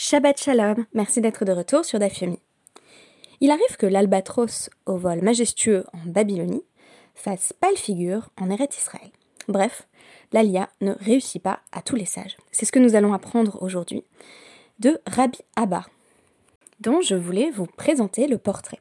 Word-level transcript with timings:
Shabbat 0.00 0.40
Shalom, 0.40 0.86
merci 0.94 1.20
d'être 1.20 1.44
de 1.44 1.50
retour 1.50 1.84
sur 1.84 1.98
Dafyomi. 1.98 2.38
Il 3.40 3.50
arrive 3.50 3.76
que 3.76 3.84
l'albatros, 3.84 4.70
au 4.86 4.96
vol 4.96 5.22
majestueux 5.22 5.84
en 5.92 6.08
Babylonie, 6.08 6.62
fasse 7.16 7.52
pâle 7.52 7.76
figure 7.76 8.30
en 8.40 8.48
Eret 8.48 8.68
Israël. 8.78 9.10
Bref, 9.48 9.88
l'Alia 10.32 10.68
ne 10.80 10.92
réussit 10.92 11.42
pas 11.42 11.58
à 11.72 11.82
tous 11.82 11.96
les 11.96 12.04
sages. 12.04 12.36
C'est 12.52 12.64
ce 12.64 12.70
que 12.70 12.78
nous 12.78 12.94
allons 12.94 13.12
apprendre 13.12 13.60
aujourd'hui 13.60 14.04
de 14.78 15.00
Rabbi 15.04 15.40
Abba, 15.56 15.84
dont 16.78 17.00
je 17.00 17.16
voulais 17.16 17.50
vous 17.50 17.66
présenter 17.66 18.28
le 18.28 18.38
portrait. 18.38 18.78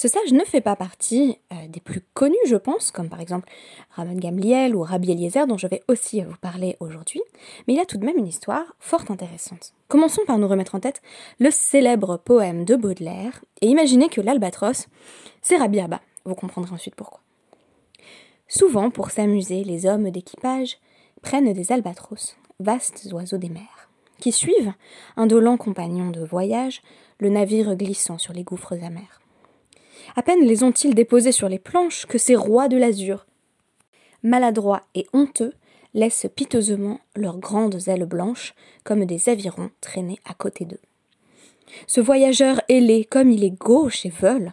Ce 0.00 0.08
sage 0.08 0.32
ne 0.32 0.46
fait 0.46 0.62
pas 0.62 0.76
partie 0.76 1.36
euh, 1.52 1.68
des 1.68 1.78
plus 1.80 2.00
connus, 2.14 2.34
je 2.46 2.56
pense, 2.56 2.90
comme 2.90 3.10
par 3.10 3.20
exemple 3.20 3.50
Rabban 3.90 4.14
Gamliel 4.14 4.74
ou 4.74 4.80
Rabbi 4.80 5.12
Eliezer, 5.12 5.46
dont 5.46 5.58
je 5.58 5.66
vais 5.66 5.82
aussi 5.88 6.22
vous 6.22 6.38
parler 6.40 6.78
aujourd'hui, 6.80 7.20
mais 7.68 7.74
il 7.74 7.80
a 7.80 7.84
tout 7.84 7.98
de 7.98 8.06
même 8.06 8.16
une 8.16 8.26
histoire 8.26 8.64
fort 8.78 9.04
intéressante. 9.10 9.74
Commençons 9.88 10.22
par 10.26 10.38
nous 10.38 10.48
remettre 10.48 10.74
en 10.74 10.80
tête 10.80 11.02
le 11.38 11.50
célèbre 11.50 12.16
poème 12.16 12.64
de 12.64 12.76
Baudelaire, 12.76 13.44
et 13.60 13.66
imaginez 13.66 14.08
que 14.08 14.22
l'albatros, 14.22 14.86
c'est 15.42 15.58
Rabbi 15.58 15.80
Abba. 15.80 16.00
Vous 16.24 16.34
comprendrez 16.34 16.72
ensuite 16.72 16.94
pourquoi. 16.94 17.20
Souvent, 18.48 18.88
pour 18.88 19.10
s'amuser, 19.10 19.64
les 19.64 19.84
hommes 19.84 20.10
d'équipage 20.10 20.78
prennent 21.20 21.52
des 21.52 21.72
albatros, 21.72 22.38
vastes 22.58 23.06
oiseaux 23.12 23.36
des 23.36 23.50
mers, 23.50 23.90
qui 24.18 24.32
suivent, 24.32 24.72
indolents 25.18 25.58
compagnons 25.58 26.08
de 26.08 26.24
voyage, 26.24 26.80
le 27.18 27.28
navire 27.28 27.76
glissant 27.76 28.16
sur 28.16 28.32
les 28.32 28.44
gouffres 28.44 28.82
amers. 28.82 29.20
À 30.16 30.22
peine 30.22 30.44
les 30.44 30.62
ont-ils 30.64 30.94
déposés 30.94 31.32
sur 31.32 31.48
les 31.48 31.58
planches 31.58 32.06
que 32.06 32.18
ces 32.18 32.36
rois 32.36 32.68
de 32.68 32.76
l'azur, 32.76 33.26
maladroits 34.22 34.82
et 34.94 35.06
honteux, 35.12 35.52
laissent 35.94 36.26
piteusement 36.34 37.00
leurs 37.16 37.38
grandes 37.38 37.88
ailes 37.88 38.06
blanches 38.06 38.54
comme 38.84 39.04
des 39.04 39.28
avirons 39.28 39.70
traînés 39.80 40.20
à 40.24 40.34
côté 40.34 40.64
d'eux. 40.64 40.80
Ce 41.86 42.00
voyageur 42.00 42.60
ailé, 42.68 43.04
comme 43.04 43.30
il 43.30 43.44
est 43.44 43.50
gauche 43.50 44.04
et 44.06 44.10
veule, 44.10 44.52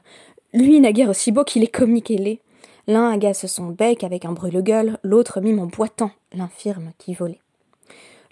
lui 0.53 0.79
naguère 0.79 1.09
aussi 1.09 1.31
beau 1.31 1.43
qu'il 1.43 1.63
est 1.63 1.73
comique 1.73 2.11
et 2.11 2.17
laid. 2.17 2.39
L'un 2.87 3.09
agace 3.11 3.47
son 3.47 3.67
bec 3.67 4.03
avec 4.03 4.23
un 4.23 4.31
brûle-gueule, 4.31 4.97
l'autre 5.03 5.41
mime 5.41 5.59
en 5.59 5.65
boitant 5.65 6.11
l'infirme 6.33 6.91
qui 6.97 7.13
volait. 7.13 7.41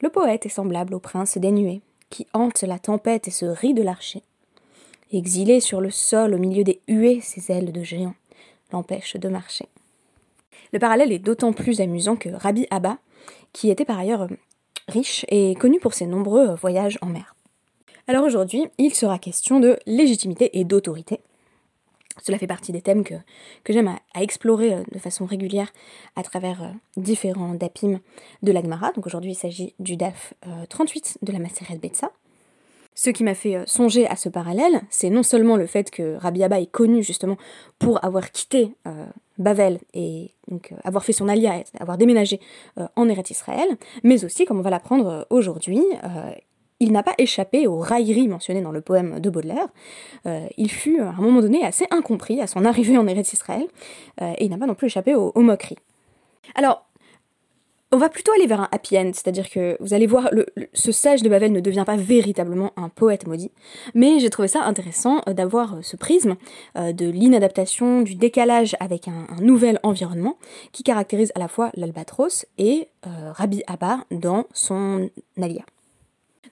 Le 0.02 0.10
poète 0.10 0.46
est 0.46 0.50
semblable 0.50 0.94
au 0.94 1.00
prince 1.00 1.38
dénué, 1.38 1.82
qui 2.10 2.28
hante 2.34 2.62
la 2.62 2.80
tempête 2.80 3.28
et 3.28 3.32
se 3.32 3.46
rit 3.46 3.74
de 3.74 3.84
l'archer. 3.84 4.22
Exilé 5.12 5.60
sur 5.60 5.82
le 5.82 5.92
sol 5.92 6.34
au 6.34 6.38
milieu 6.38 6.64
des 6.64 6.82
huées, 6.88 7.22
ses 7.22 7.52
ailes 7.52 7.72
de 7.72 7.84
géant 7.84 8.16
l'empêchent 8.72 9.16
de 9.16 9.30
marcher. 9.30 9.68
Le 10.74 10.80
parallèle 10.80 11.12
est 11.12 11.20
d'autant 11.20 11.54
plus 11.54 11.80
amusant 11.80 12.16
que 12.16 12.30
Rabbi 12.30 12.68
Abba, 12.72 12.98
qui 13.54 13.70
était 13.70 13.86
par 13.86 14.00
ailleurs 14.00 14.24
euh, 14.24 14.28
riche 14.88 15.26
et 15.30 15.56
connu 15.56 15.80
pour 15.80 15.94
ses 15.94 16.08
nombreux 16.08 16.50
euh, 16.50 16.56
voyages 16.56 16.98
en 17.02 17.08
mer. 17.08 17.36
Alors 18.08 18.26
aujourd'hui, 18.26 18.68
il 18.78 18.94
sera 18.94 19.18
question 19.18 19.60
de 19.60 19.80
légitimité 19.86 20.60
et 20.60 20.64
d'autorité. 20.64 21.22
Cela 22.24 22.38
fait 22.38 22.48
partie 22.48 22.72
des 22.72 22.82
thèmes 22.82 23.04
que, 23.04 23.16
j'aime 23.68 23.96
à, 24.14 24.22
explorer 24.22 24.74
euh, 24.74 24.84
de 24.92 25.00
façon 25.00 25.26
régulière 25.26 25.72
à 26.16 26.24
travers 26.24 26.74
différents 26.98 27.54
dapim 27.54 28.00
de 28.44 28.52
l'Agmara. 28.52 28.92
Donc 28.94 29.06
aujourd'hui, 29.06 29.32
il 29.32 29.36
s'agit 29.36 29.74
du 29.80 29.98
DAF 29.98 30.34
38 30.70 31.20
de 31.22 31.32
la 31.32 31.40
Maseret 31.40 31.78
Betsa. 31.78 32.12
Ce 32.98 33.10
qui 33.10 33.26
m'a 33.26 33.36
fait 33.36 33.58
euh, 33.58 33.64
songer 33.66 34.08
à 34.08 34.16
ce 34.16 34.30
parallèle, 34.30 34.82
c'est 34.90 35.10
non 35.10 35.22
seulement 35.22 35.58
le 35.58 35.68
fait 35.68 35.92
que 35.92 36.16
Rabbi 36.16 36.42
Abba 36.44 36.62
est 36.62 36.72
connu 36.72 37.04
justement 37.04 37.36
pour 37.78 38.04
avoir 38.06 38.32
quitté 38.32 38.74
euh, 38.88 39.06
Bavel 39.38 39.80
et 39.94 40.32
donc 40.48 40.72
euh, 40.72 40.76
avoir 40.86 41.04
fait 41.04 41.12
son 41.12 41.28
alia, 41.28 41.62
avoir 41.78 41.98
déménagé 41.98 42.40
en 42.96 43.10
Eretz 43.10 43.32
Israël, 43.32 43.68
mais 44.04 44.24
aussi, 44.24 44.46
comme 44.46 44.60
on 44.60 44.62
va 44.62 44.70
l'apprendre 44.70 45.28
aujourd'hui, 45.30 45.84
il 46.80 46.92
n'a 46.92 47.04
pas 47.04 47.14
échappé 47.18 47.68
aux 47.68 47.80
railleries 47.80 48.28
mentionnées 48.28 48.62
dans 48.62 48.72
le 48.72 48.82
poème 48.82 49.20
de 49.20 49.30
Baudelaire. 49.30 49.68
il 50.58 50.70
fut 50.70 51.00
à 51.00 51.10
un 51.10 51.22
moment 51.22 51.42
donné 51.42 51.66
assez 51.66 51.86
incompris 51.92 52.40
à 52.42 52.48
son 52.48 52.64
arrivée 52.64 52.98
en 52.98 53.08
Eretz 53.08 53.34
Israël, 53.34 53.66
et 54.22 54.46
il 54.46 54.50
n'a 54.50 54.58
pas 54.58 54.68
non 54.68 54.76
plus 54.76 54.88
échappé 54.88 55.16
aux, 55.16 55.32
aux 55.34 55.42
moqueries. 55.42 55.78
On 57.96 57.98
va 57.98 58.10
plutôt 58.10 58.34
aller 58.34 58.46
vers 58.46 58.60
un 58.60 58.68
happy 58.74 58.98
end, 58.98 59.12
c'est-à-dire 59.14 59.50
que 59.50 59.78
vous 59.80 59.94
allez 59.94 60.06
voir, 60.06 60.30
ce 60.74 60.92
sage 60.92 61.24
de 61.24 61.30
Babel 61.30 61.54
ne 61.54 61.62
devient 61.62 61.86
pas 61.86 61.96
véritablement 61.96 62.74
un 62.76 62.90
poète 62.90 63.26
maudit, 63.26 63.52
mais 63.94 64.20
j'ai 64.20 64.30
trouvé 64.30 64.50
ça 64.50 64.64
intéressant 64.64 65.22
euh, 65.30 65.34
d'avoir 65.34 65.76
euh, 65.76 65.82
ce 65.82 65.96
prisme 65.96 66.36
euh, 66.78 66.92
de 66.92 67.10
l'inadaptation, 67.10 68.02
du 68.02 68.16
décalage 68.16 68.76
avec 68.82 69.08
un, 69.08 69.28
nouvel 69.40 69.80
environnement 69.84 70.38
qui 70.74 70.84
caractérise 70.84 71.32
à 71.36 71.40
la 71.40 71.48
fois 71.48 71.72
l'albatros 71.76 72.46
et 72.58 72.90
Rabbi 73.04 73.62
Abba 73.68 74.00
dans 74.12 74.46
son 74.54 75.10
alia. 75.42 75.64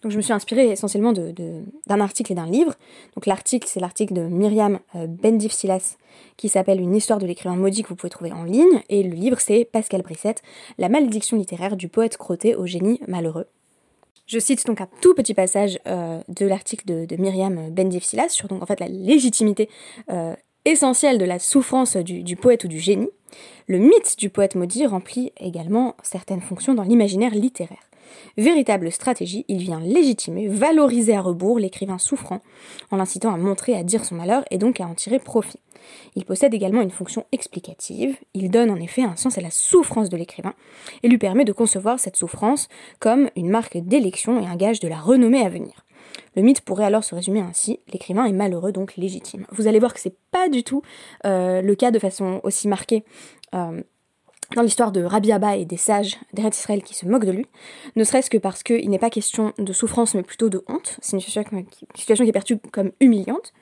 Je 0.06 0.18
me 0.18 0.22
suis 0.22 0.34
inspirée 0.34 0.70
essentiellement 0.70 1.14
d'un 1.14 2.02
article 2.02 2.34
et 2.34 2.36
d'un 2.36 2.46
livre. 2.46 2.74
Donc 3.16 3.26
l'article, 3.26 3.68
c'est 3.70 3.80
l'article 3.80 4.14
de 4.14 4.22
Myriam 4.22 4.80
euh, 4.96 5.08
Bendif 5.08 5.54
Silas 5.54 5.98
qui 6.36 6.50
s'appelle 6.50 6.82
Une 6.82 6.96
histoire 6.96 7.20
de 7.20 7.26
l'écrivain 7.26 7.56
maudit 7.56 7.84
que 7.84 7.90
vous 7.90 7.96
pouvez 7.96 8.10
trouver 8.10 8.32
en 8.32 8.44
ligne. 8.44 8.82
Et 8.90 9.04
le 9.04 9.16
livre, 9.16 9.40
c'est 9.40 9.66
Pascal 9.66 10.02
Brissette, 10.02 10.42
La 10.78 10.90
malédiction 10.90 11.38
littéraire 11.38 11.78
du 11.78 11.88
poète 11.88 12.18
crotté 12.18 12.56
au 12.56 12.66
génie 12.66 13.00
malheureux. 13.08 13.48
Je 14.26 14.40
cite 14.40 14.66
donc 14.66 14.82
un 14.82 14.88
tout 15.02 15.14
petit 15.14 15.34
passage 15.34 15.80
euh, 15.88 16.22
de 16.30 16.46
l'article 16.46 16.86
de, 16.86 17.16
Myriam 17.18 17.70
Bendif 17.70 18.04
Silas 18.04 18.30
sur 18.30 18.48
donc 18.48 18.64
en 18.64 18.66
fait 18.66 18.80
la 18.80 18.88
légitimité 18.88 19.70
euh, 20.12 20.34
essentielle 20.66 21.18
de 21.18 21.26
la 21.26 21.40
souffrance 21.40 21.98
du, 21.98 22.36
poète 22.36 22.64
ou 22.64 22.68
du 22.68 22.80
génie. 22.80 23.10
Le 23.68 23.80
mythe 23.80 24.18
du 24.18 24.30
poète 24.30 24.56
maudit 24.56 24.86
remplit 24.86 25.34
également 25.38 25.96
certaines 26.04 26.42
fonctions 26.42 26.74
dans 26.74 26.84
l'imaginaire 26.84 27.34
littéraire. 27.34 27.90
Véritable 28.38 28.92
stratégie, 28.92 29.46
il 29.48 29.60
vient 29.60 29.80
légitimer, 29.80 30.48
valoriser 30.48 31.16
à 31.16 31.22
rebours 31.22 31.60
l'écrivain 31.60 31.98
souffrant, 31.98 32.42
en 32.92 32.98
l'incitant 32.98 33.34
à 33.34 33.38
montrer, 33.38 33.76
à 33.76 33.84
dire 33.84 34.06
son 34.06 34.16
malheur 34.16 34.44
et 34.52 34.58
donc 34.58 34.80
à 34.80 34.86
en 34.86 34.96
tirer 34.96 35.20
profit. 35.20 35.60
Il 36.16 36.26
possède 36.26 36.54
également 36.54 36.82
une 36.82 36.92
fonction 36.92 37.26
explicative, 37.32 38.18
il 38.34 38.50
donne 38.50 38.72
en 38.72 38.78
effet 38.78 39.04
un 39.04 39.16
sens 39.16 39.38
à 39.38 39.42
la 39.42 39.52
souffrance 39.52 40.10
de 40.10 40.18
l'écrivain, 40.18 40.54
et 41.04 41.08
lui 41.08 41.18
permet 41.18 41.46
de 41.46 41.52
concevoir 41.54 42.00
cette 42.00 42.16
souffrance 42.16 42.70
comme 43.00 43.30
une 43.36 43.50
marque 43.50 43.78
d'élection 43.78 44.42
et 44.42 44.48
un 44.48 44.56
gage 44.56 44.80
de 44.80 44.88
la 44.88 44.98
renommée 44.98 45.46
à 45.46 45.50
venir. 45.50 45.86
Le 46.36 46.42
mythe 46.42 46.62
pourrait 46.62 46.86
alors 46.86 47.04
se 47.04 47.16
résumer 47.16 47.42
ainsi 47.42 47.80
l'écrivain 47.92 48.26
est 48.26 48.34
malheureux, 48.34 48.72
donc 48.72 48.96
légitime. 48.98 49.46
Vous 49.52 49.68
allez 49.68 49.80
voir 49.80 49.94
que 49.94 50.00
c'est 50.00 50.18
pas 50.32 50.50
du 50.50 50.64
tout 50.64 50.82
euh, 51.26 51.62
le 51.62 51.76
cas 51.76 51.92
de 51.92 52.00
façon 52.00 52.40
aussi 52.44 52.68
marquée 52.68 53.04
euh, 53.54 53.82
dans 54.56 54.62
l'histoire 54.62 54.92
de 54.92 55.04
Rabbi 55.04 55.32
Abba 55.32 55.56
et 55.56 55.66
des 55.66 55.78
sages 55.78 56.18
d'Eretz 56.34 56.58
Israël 56.58 56.84
qui 56.84 56.96
se 56.96 57.06
moquent 57.06 57.26
de 57.26 57.32
lui, 57.32 57.46
ne 57.96 58.04
serait-ce 58.04 58.30
que 58.30 58.38
parce 58.38 58.64
qu'il 58.64 58.90
n'est 58.90 59.00
pas 59.00 59.10
question 59.10 59.54
de 59.58 59.74
souffrance 59.74 60.16
mais 60.16 60.24
plutôt 60.24 60.50
de 60.50 60.64
honte, 60.68 60.98
c'est 61.02 61.16
une 61.16 61.22
situation 61.22 61.64
qui 62.24 62.30
est 62.30 62.32
perçue 62.32 62.58
comme 62.72 62.92
humiliante. 63.00 63.54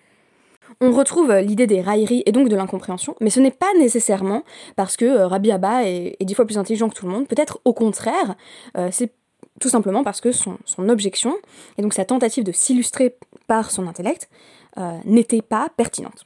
On 0.79 0.91
retrouve 0.91 1.33
l'idée 1.33 1.67
des 1.67 1.81
railleries 1.81 2.23
et 2.25 2.31
donc 2.31 2.49
de 2.49 2.55
l'incompréhension, 2.55 3.15
mais 3.19 3.29
ce 3.29 3.39
n'est 3.39 3.51
pas 3.51 3.71
nécessairement 3.77 4.43
parce 4.75 4.95
que 4.95 5.05
euh, 5.05 5.27
Rabbi 5.27 5.51
Abba 5.51 5.83
est, 5.83 6.15
dix 6.21 6.33
fois 6.33 6.45
plus 6.45 6.57
intelligent 6.57 6.89
que 6.89 6.95
tout 6.95 7.05
le 7.05 7.11
monde, 7.11 7.27
peut-être 7.27 7.59
au 7.65 7.73
contraire, 7.73 8.35
euh, 8.77 8.89
c'est 8.91 9.11
tout 9.59 9.69
simplement 9.69 10.03
parce 10.03 10.21
que 10.21 10.31
son, 10.31 10.57
objection, 10.89 11.35
et 11.77 11.81
donc 11.81 11.93
sa 11.93 12.05
tentative 12.05 12.43
de 12.43 12.51
s'illustrer 12.51 13.15
par 13.47 13.69
son 13.69 13.87
intellect, 13.87 14.29
euh, 14.77 14.97
n'était 15.05 15.41
pas 15.41 15.69
pertinente. 15.75 16.25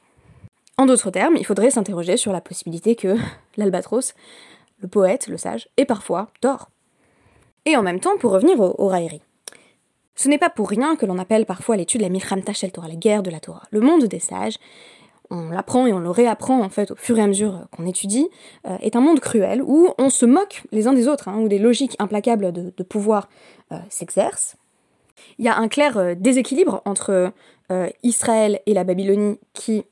En 0.78 0.86
d'autres 0.86 1.10
termes, 1.10 1.36
il 1.36 1.44
faudrait 1.44 1.70
s'interroger 1.70 2.16
sur 2.16 2.32
la 2.32 2.40
possibilité 2.40 2.96
que 2.96 3.16
l'albatros, 3.56 4.14
le 4.78 4.88
poète, 4.88 5.28
le 5.28 5.36
sage, 5.36 5.68
ait 5.76 5.84
parfois 5.84 6.28
tort. 6.40 6.70
Et 7.64 7.76
en 7.76 7.82
même 7.82 8.00
temps, 8.00 8.16
pour 8.18 8.30
revenir 8.30 8.60
aux, 8.60 8.86
railleries. 8.86 9.22
Ce 10.14 10.28
n'est 10.28 10.38
pas 10.38 10.50
pour 10.50 10.68
rien 10.70 10.96
que 10.96 11.04
l'on 11.04 11.18
appelle 11.18 11.46
parfois 11.46 11.76
l'étude 11.76 12.00
la 12.00 12.08
Milcham 12.08 12.42
Tachel 12.42 12.72
Torah, 12.72 12.88
la 12.88 12.94
guerre 12.94 13.22
de 13.22 13.30
la 13.30 13.40
Torah. 13.40 13.64
Le 13.70 13.80
monde 13.80 14.04
des 14.04 14.20
sages, 14.20 14.56
on 15.30 15.50
l'apprend 15.50 15.86
et 15.86 15.92
on 15.92 15.98
le 15.98 16.10
réapprend 16.10 16.62
en 16.62 16.68
fait 16.68 16.92
au 16.92 16.96
fur 16.96 17.18
et 17.18 17.22
à 17.22 17.26
mesure 17.26 17.66
qu'on 17.72 17.86
étudie, 17.86 18.28
euh, 18.66 18.76
est 18.80 18.96
un 18.96 19.00
monde 19.00 19.20
cruel 19.20 19.62
où 19.62 19.90
on 19.98 20.10
se 20.10 20.24
moque 20.24 20.62
les 20.72 20.86
uns 20.86 20.92
des 20.92 21.08
autres, 21.08 21.28
hein, 21.28 21.38
où 21.38 21.48
des 21.48 21.58
logiques 21.58 21.96
implacables 21.98 22.52
de, 22.52 22.82
pouvoir 22.84 23.28
euh, 23.72 23.76
s'exercent. 23.90 24.56
Il 25.38 25.44
y 25.44 25.48
a 25.48 25.58
un 25.58 25.68
clair 25.68 25.98
euh, 25.98 26.14
déséquilibre 26.14 26.82
entre 26.84 27.32
Israël 28.04 28.60
et 28.66 28.74
la 28.74 28.84
Babylonie 28.84 29.40
qui 29.52 29.84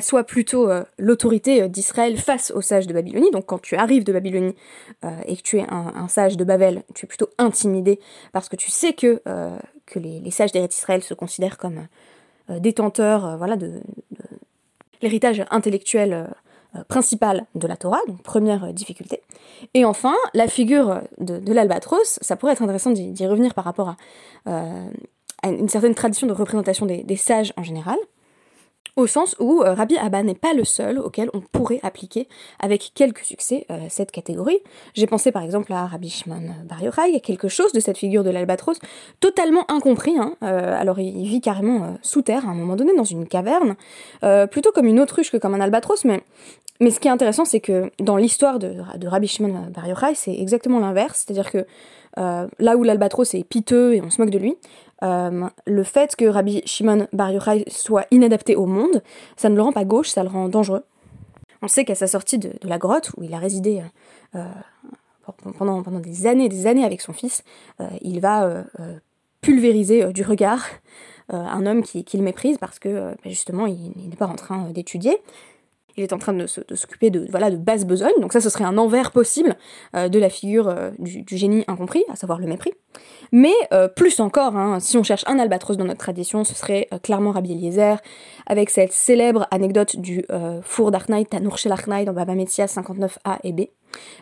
soit 0.00 0.24
plutôt 0.24 0.70
euh, 0.70 0.84
l'autorité 0.98 1.62
euh, 1.62 1.68
d'Israël 1.68 2.16
face 2.18 2.50
aux 2.50 2.60
sages 2.60 2.86
de 2.86 2.92
Babylonie. 2.92 3.30
Donc 3.30 3.46
quand 3.46 3.60
tu 3.60 3.76
arrives 3.76 4.04
de 4.04 4.12
Babylonie 4.12 4.54
euh, 5.04 5.10
et 5.26 5.36
que 5.36 5.42
tu 5.42 5.58
es 5.58 5.66
un, 5.68 6.08
sage 6.08 6.36
de 6.36 6.44
Babel, 6.44 6.82
tu 6.94 7.06
es 7.06 7.08
plutôt 7.08 7.28
intimidé 7.38 7.98
parce 8.32 8.48
que 8.48 8.56
tu 8.56 8.70
sais 8.70 8.92
que, 8.92 9.20
que 9.86 9.98
les, 9.98 10.30
sages 10.30 10.52
d'Eretz 10.52 10.76
Israël 10.76 11.02
se 11.02 11.14
considèrent 11.14 11.58
comme 11.58 11.86
détenteurs 12.48 13.36
voilà, 13.36 13.56
de, 13.56 13.80
l'héritage 15.02 15.44
intellectuel 15.50 16.28
principal 16.88 17.46
de 17.54 17.66
la 17.66 17.76
Torah, 17.76 18.00
donc 18.06 18.22
première 18.22 18.72
difficulté. 18.72 19.20
Et 19.74 19.84
enfin, 19.84 20.14
la 20.32 20.48
figure 20.48 21.02
de, 21.18 21.52
l'albatros, 21.52 22.18
ça 22.22 22.36
pourrait 22.36 22.52
être 22.52 22.62
intéressant 22.62 22.90
d'y 22.90 23.26
revenir 23.26 23.54
par 23.54 23.64
rapport 23.64 23.96
à, 24.46 24.56
une 25.44 25.68
certaine 25.68 25.94
tradition 25.94 26.26
de 26.26 26.32
représentation 26.32 26.86
des 26.86 27.16
sages 27.16 27.52
en 27.56 27.62
général 27.62 27.98
au 28.98 29.06
sens 29.06 29.36
où 29.38 29.62
euh, 29.62 29.74
Rabbi 29.74 29.96
Abba 29.96 30.24
n'est 30.24 30.34
pas 30.34 30.52
le 30.52 30.64
seul 30.64 30.98
auquel 30.98 31.30
on 31.32 31.40
pourrait 31.40 31.78
appliquer 31.84 32.26
avec 32.58 32.90
quelques 32.94 33.20
succès 33.20 33.64
euh, 33.70 33.78
cette 33.88 34.10
catégorie. 34.10 34.58
J'ai 34.94 35.06
pensé 35.06 35.30
par 35.30 35.44
exemple 35.44 35.72
à 35.72 35.86
Rabbi 35.86 36.10
Shimon 36.10 36.42
Bar 36.68 36.82
Yochai, 36.82 37.14
a 37.14 37.20
quelque 37.20 37.46
chose 37.46 37.72
de 37.72 37.78
cette 37.78 37.96
figure 37.96 38.24
de 38.24 38.30
l'albatros 38.30 38.78
totalement 39.20 39.70
incompris. 39.70 40.18
Hein. 40.18 40.34
Euh, 40.42 40.78
alors 40.78 40.98
il 40.98 41.28
vit 41.28 41.40
carrément 41.40 41.96
sous 42.02 42.22
terre 42.22 42.46
à 42.46 42.50
un 42.50 42.54
moment 42.54 42.74
donné 42.74 42.94
dans 42.96 43.04
une 43.04 43.28
caverne, 43.28 43.76
plutôt 44.50 44.72
comme 44.72 44.86
une 44.86 44.98
autruche 44.98 45.30
que 45.30 45.36
comme 45.36 45.54
un 45.54 45.60
albatros, 45.60 46.04
mais 46.04 46.20
mais 46.80 46.90
ce 46.90 47.00
qui 47.00 47.08
est 47.08 47.10
intéressant, 47.10 47.44
c'est 47.44 47.58
que 47.60 47.90
dans 47.98 48.16
l'histoire 48.16 48.60
de, 48.60 48.74
de, 48.96 49.08
Rabbi 49.08 49.26
Shimon 49.26 49.66
Bar 49.70 49.88
Yochai, 49.88 50.14
c'est 50.14 50.34
exactement 50.34 50.78
l'inverse, 50.78 51.24
c'est-à-dire 51.26 51.50
que 51.50 51.66
là 52.16 52.76
où 52.76 52.82
l'albatros 52.82 53.34
est 53.34 53.44
piteux 53.44 53.94
et 53.94 54.02
on 54.02 54.10
se 54.10 54.20
moque 54.20 54.30
de 54.30 54.38
lui, 54.38 54.56
euh, 55.02 55.48
le 55.66 55.82
fait 55.84 56.16
que 56.16 56.24
Rabbi 56.24 56.62
Shimon 56.64 57.06
Bar 57.12 57.30
Yochai 57.30 57.64
soit 57.68 58.06
inadapté 58.10 58.56
au 58.56 58.66
monde, 58.66 59.02
ça 59.36 59.48
ne 59.48 59.54
le 59.54 59.62
rend 59.62 59.72
pas 59.72 59.84
gauche, 59.84 60.08
ça 60.08 60.22
le 60.22 60.28
rend 60.28 60.48
dangereux. 60.48 60.84
On 61.62 61.68
sait 61.68 61.84
qu'à 61.84 61.94
sa 61.94 62.06
sortie 62.06 62.38
de, 62.38 62.52
la 62.62 62.78
grotte, 62.78 63.12
où 63.16 63.22
il 63.22 63.34
a 63.34 63.38
résidé 63.38 63.82
euh, 64.34 64.38
euh, 64.38 65.32
pendant, 65.58 65.82
pendant 65.82 66.00
des 66.00 66.26
années 66.26 66.46
et 66.46 66.48
des 66.48 66.66
années 66.66 66.84
avec 66.84 67.00
son 67.00 67.12
fils, 67.12 67.42
il 68.00 68.20
va 68.20 68.64
pulvériser 69.42 70.10
du 70.12 70.22
regard 70.22 70.64
un 71.28 71.66
homme 71.66 71.82
qui, 71.82 72.02
qui, 72.04 72.16
méprise 72.18 72.56
parce 72.56 72.78
que 72.78 73.10
bah, 73.10 73.16
justement 73.26 73.66
il 73.66 73.92
n'est 74.08 74.16
pas 74.16 74.26
en 74.26 74.36
train 74.36 74.70
d'étudier 74.70 75.18
il 75.98 76.04
est 76.04 76.12
en 76.12 76.18
train 76.18 76.32
de, 76.32 76.46
s'occuper 76.46 77.10
de, 77.10 77.26
voilà, 77.30 77.50
de 77.50 77.56
basse 77.56 77.84
besogne, 77.84 78.12
donc 78.20 78.32
ça 78.32 78.40
ce 78.40 78.48
serait 78.48 78.64
un 78.64 78.78
envers 78.78 79.10
possible 79.10 79.56
euh, 79.96 80.08
de 80.08 80.18
la 80.18 80.30
figure 80.30 80.68
euh, 80.68 80.90
du, 80.98 81.36
génie 81.36 81.64
incompris, 81.66 82.04
à 82.10 82.16
savoir 82.16 82.38
le 82.38 82.46
mépris. 82.46 82.72
Mais 83.32 83.52
euh, 83.72 83.88
plus 83.88 84.20
encore, 84.20 84.56
hein, 84.56 84.78
si 84.80 84.96
on 84.96 85.02
cherche 85.02 85.24
un 85.26 85.38
albatros 85.38 85.76
dans 85.76 85.84
notre 85.84 85.98
tradition, 85.98 86.44
ce 86.44 86.54
serait 86.54 86.88
clairement 87.02 87.32
Rabbi 87.32 87.52
Eliezer, 87.52 87.98
avec 88.46 88.70
cette 88.70 88.92
célèbre 88.92 89.46
anecdote 89.50 89.96
du 89.96 90.24
four 90.62 90.90
d'Arnaï, 90.90 91.26
Tanour 91.26 91.56
dans 91.66 92.12
Baba 92.12 92.34
Metzia 92.34 92.66
59a 92.66 93.38
et 93.42 93.52
b. 93.52 93.62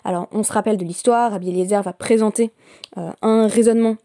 Alors 0.04 0.28
on 0.32 0.42
se 0.42 0.52
rappelle 0.52 0.76
de 0.76 0.84
l'histoire, 0.84 1.32
Rabbi 1.32 1.50
Eliezer 1.50 1.82
va 1.82 1.92
présenter 1.92 2.50
un 2.96 3.46
raisonnement 3.46 3.96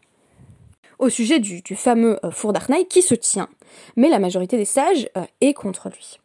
au 0.98 1.08
sujet 1.08 1.40
du, 1.40 1.62
fameux 1.74 2.18
four 2.30 2.52
d'Arnaï 2.52 2.86
qui 2.86 3.02
se 3.02 3.14
tient, 3.14 3.48
mais 3.96 4.08
la 4.08 4.18
majorité 4.18 4.56
des 4.56 4.64
sages 4.64 5.08
est 5.40 5.54
contre 5.54 5.88
lui. 5.88 6.21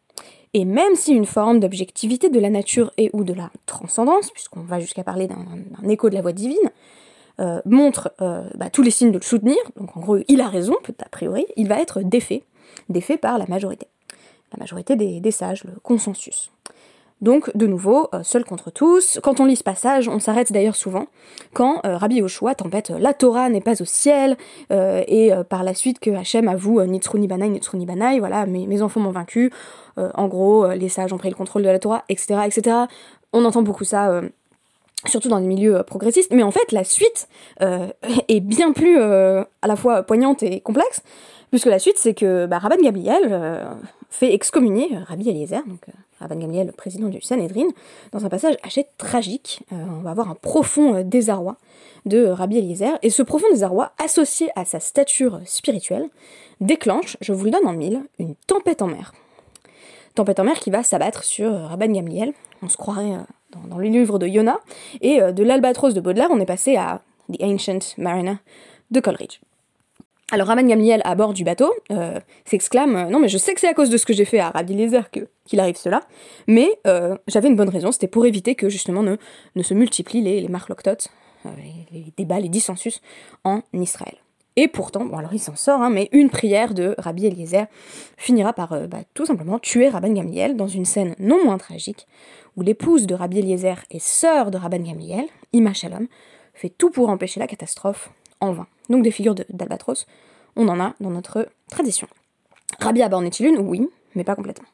Et 0.54 0.64
même 0.64 0.94
si 0.94 1.12
une 1.12 1.26
forme 1.26 1.60
d'objectivité 1.60 2.30
de 2.30 2.40
la 2.40 2.50
nature 2.50 2.92
et 2.96 3.10
ou 3.12 3.24
de 3.24 3.32
la 3.32 3.50
transcendance, 3.66 4.30
puisqu'on 4.30 4.60
va 4.60 4.80
jusqu'à 4.80 5.04
parler 5.04 5.28
d'un 5.28 5.88
écho 5.88 6.08
de 6.08 6.14
la 6.14 6.22
voix 6.22 6.32
divine, 6.32 6.56
euh, 7.40 7.60
montre 7.64 8.12
euh, 8.20 8.48
bah, 8.54 8.70
tous 8.70 8.82
les 8.82 8.90
signes 8.90 9.12
de 9.12 9.18
le 9.18 9.24
soutenir, 9.24 9.58
donc 9.76 9.96
en 9.96 10.00
gros 10.00 10.18
il 10.26 10.40
a 10.40 10.48
raison, 10.48 10.74
peut-être 10.82 11.04
a 11.04 11.08
priori, 11.08 11.46
il 11.56 11.68
va 11.68 11.80
être 11.80 12.02
défait, 12.02 12.42
défait 12.88 13.16
par 13.16 13.38
la 13.38 13.46
majorité. 13.46 13.86
La 14.52 14.58
majorité 14.58 14.96
des 14.96 15.30
sages, 15.30 15.62
le 15.64 15.72
consensus. 15.82 16.50
Donc, 17.20 17.50
de 17.56 17.66
nouveau, 17.66 18.08
euh, 18.14 18.22
seul 18.22 18.44
contre 18.44 18.70
tous. 18.70 19.18
Quand 19.22 19.40
on 19.40 19.44
lit 19.44 19.56
ce 19.56 19.64
passage, 19.64 20.08
on 20.08 20.20
s'arrête 20.20 20.52
d'ailleurs 20.52 20.76
souvent 20.76 21.06
quand 21.52 21.80
euh, 21.84 21.96
Rabbi 21.96 22.16
Yoshua 22.16 22.54
tempête 22.54 22.90
la 22.90 23.12
Torah 23.12 23.48
n'est 23.48 23.60
pas 23.60 23.80
au 23.82 23.84
ciel, 23.84 24.36
euh, 24.70 25.02
et 25.08 25.32
par 25.48 25.64
la 25.64 25.74
suite 25.74 25.98
que 25.98 26.10
Hachem 26.10 26.46
avoue 26.48 26.82
Nitzru 26.82 27.18
Nibanai, 27.18 27.48
Nitzru 27.48 27.78
Nibanai, 27.78 28.18
voilà, 28.18 28.46
mes, 28.46 28.82
enfants 28.82 29.00
m'ont 29.00 29.10
vaincu, 29.10 29.52
en 29.96 30.28
gros, 30.28 30.68
les 30.68 30.88
sages 30.88 31.12
ont 31.12 31.18
pris 31.18 31.28
le 31.28 31.34
contrôle 31.34 31.62
de 31.62 31.68
la 31.68 31.78
Torah, 31.80 32.04
etc., 32.08 32.40
etc. 32.46 32.76
On 33.32 33.44
entend 33.44 33.62
beaucoup 33.62 33.84
ça 33.84 34.20
surtout 35.06 35.28
dans 35.28 35.40
des 35.40 35.46
milieux 35.46 35.82
progressistes, 35.82 36.32
mais 36.32 36.42
en 36.42 36.50
fait 36.52 36.70
la 36.70 36.84
suite 36.84 37.28
est 37.60 38.40
bien 38.40 38.72
plus 38.72 38.98
à 39.00 39.66
la 39.66 39.76
fois 39.76 40.02
poignante 40.04 40.42
et 40.42 40.60
complexe, 40.60 41.02
puisque 41.50 41.66
la 41.66 41.78
suite 41.78 41.96
c'est 41.98 42.14
que 42.14 42.46
bah, 42.46 42.58
Rabban 42.58 42.82
Gabriel 42.82 43.66
fait 44.08 44.32
excommunier 44.32 44.88
Rabbi 45.08 45.28
Eliezer, 45.28 45.62
Rabban 46.20 46.36
Gamliel, 46.36 46.72
président 46.72 47.08
du 47.08 47.20
Sanhedrin, 47.20 47.68
dans 48.12 48.24
un 48.24 48.28
passage 48.28 48.56
assez 48.62 48.86
tragique. 48.98 49.60
Euh, 49.72 49.76
on 49.98 50.02
va 50.02 50.10
avoir 50.10 50.30
un 50.30 50.34
profond 50.34 50.96
euh, 50.96 51.02
désarroi 51.02 51.56
de 52.06 52.26
Rabbi 52.26 52.58
Eliezer, 52.58 52.98
et 53.02 53.10
ce 53.10 53.22
profond 53.22 53.46
désarroi, 53.50 53.92
associé 53.98 54.50
à 54.56 54.64
sa 54.64 54.80
stature 54.80 55.40
spirituelle, 55.44 56.08
déclenche, 56.60 57.16
je 57.20 57.32
vous 57.32 57.44
le 57.44 57.50
donne 57.50 57.66
en 57.66 57.72
mille, 57.72 58.02
une 58.18 58.34
tempête 58.46 58.82
en 58.82 58.86
mer. 58.86 59.12
Tempête 60.14 60.40
en 60.40 60.44
mer 60.44 60.58
qui 60.58 60.70
va 60.70 60.82
s'abattre 60.82 61.24
sur 61.24 61.52
euh, 61.52 61.66
Rabban 61.66 61.92
Gamliel, 61.92 62.32
on 62.62 62.68
se 62.68 62.76
croirait 62.76 63.18
dans, 63.52 63.60
dans, 63.68 63.78
le 63.78 63.88
livre 63.88 64.18
de 64.18 64.26
Yona, 64.26 64.58
et 65.00 65.20
de 65.20 65.42
l'Albatros 65.44 65.94
de 65.94 66.00
Baudelaire, 66.00 66.28
on 66.32 66.40
est 66.40 66.46
passé 66.46 66.76
à 66.76 67.02
The 67.32 67.42
Ancient 67.42 67.94
Mariner 67.98 68.36
de 68.90 69.00
Coleridge. 69.00 69.40
Alors 70.30 70.48
Raman 70.48 70.66
Gamliel 70.66 71.00
à 71.04 71.14
bord 71.14 71.32
du 71.32 71.42
bateau 71.42 71.72
euh, 71.90 72.20
s'exclame 72.44 72.96
euh, 72.96 73.04
Non 73.04 73.18
mais 73.18 73.28
je 73.28 73.38
sais 73.38 73.54
que 73.54 73.60
c'est 73.60 73.68
à 73.68 73.72
cause 73.72 73.88
de 73.88 73.96
ce 73.96 74.04
que 74.04 74.12
j'ai 74.12 74.26
fait 74.26 74.38
à 74.38 74.50
Rabbi 74.50 74.74
Lézer 74.74 75.10
que 75.10 75.20
qu'il 75.46 75.58
arrive 75.58 75.76
cela, 75.76 76.02
mais 76.46 76.68
euh, 76.86 77.16
j'avais 77.26 77.48
une 77.48 77.56
bonne 77.56 77.70
raison, 77.70 77.90
c'était 77.90 78.08
pour 78.08 78.26
éviter 78.26 78.54
que 78.54 78.68
justement 78.68 79.02
ne, 79.02 79.62
se 79.62 79.72
multiplient 79.72 80.20
les, 80.20 80.42
les 80.42 80.48
marloctotes, 80.48 81.08
les, 81.90 82.04
débats, 82.18 82.38
les 82.38 82.50
dissensus 82.50 83.00
en 83.44 83.62
Israël. 83.72 84.16
Et 84.56 84.68
pourtant, 84.68 85.06
bon 85.06 85.16
alors 85.16 85.32
il 85.32 85.38
s'en 85.38 85.56
sort, 85.56 85.80
hein, 85.80 85.88
mais 85.88 86.10
une 86.12 86.28
prière 86.28 86.74
de 86.74 86.94
Rabbi 86.98 87.24
Eliezer 87.24 87.64
finira 88.18 88.52
par 88.52 88.86
bah, 88.88 88.98
tout 89.14 89.24
simplement 89.24 89.58
tuer 89.58 89.88
Rabban 89.88 90.12
Gamliel 90.12 90.56
dans 90.56 90.68
une 90.68 90.84
scène 90.84 91.14
non 91.18 91.42
moins 91.42 91.56
tragique, 91.56 92.06
où 92.56 92.60
l'épouse 92.60 93.06
de 93.06 93.14
Rabbi 93.14 93.38
Eliezer 93.38 93.82
et 93.90 94.00
sœur 94.00 94.50
de 94.50 94.58
Rabban 94.58 94.80
Gamliel, 94.80 95.24
Ima 95.54 95.72
Shalom, 95.72 96.08
fait 96.52 96.68
tout 96.68 96.90
pour 96.90 97.08
empêcher 97.08 97.40
la 97.40 97.46
catastrophe 97.46 98.10
en 98.40 98.52
vain. 98.52 98.66
Donc 98.88 99.02
des 99.02 99.10
figures 99.10 99.34
d'albatros, 99.34 100.06
on 100.56 100.68
en 100.68 100.80
a 100.80 100.94
dans 101.00 101.10
notre 101.10 101.48
tradition. 101.70 102.08
Rabbi 102.80 103.02
Abba 103.02 103.16
en 103.16 103.24
est-il 103.24 103.46
une? 103.46 103.58
Oui, 103.58 103.88
mais 104.14 104.24
pas 104.24 104.34
complètement. 104.34 104.68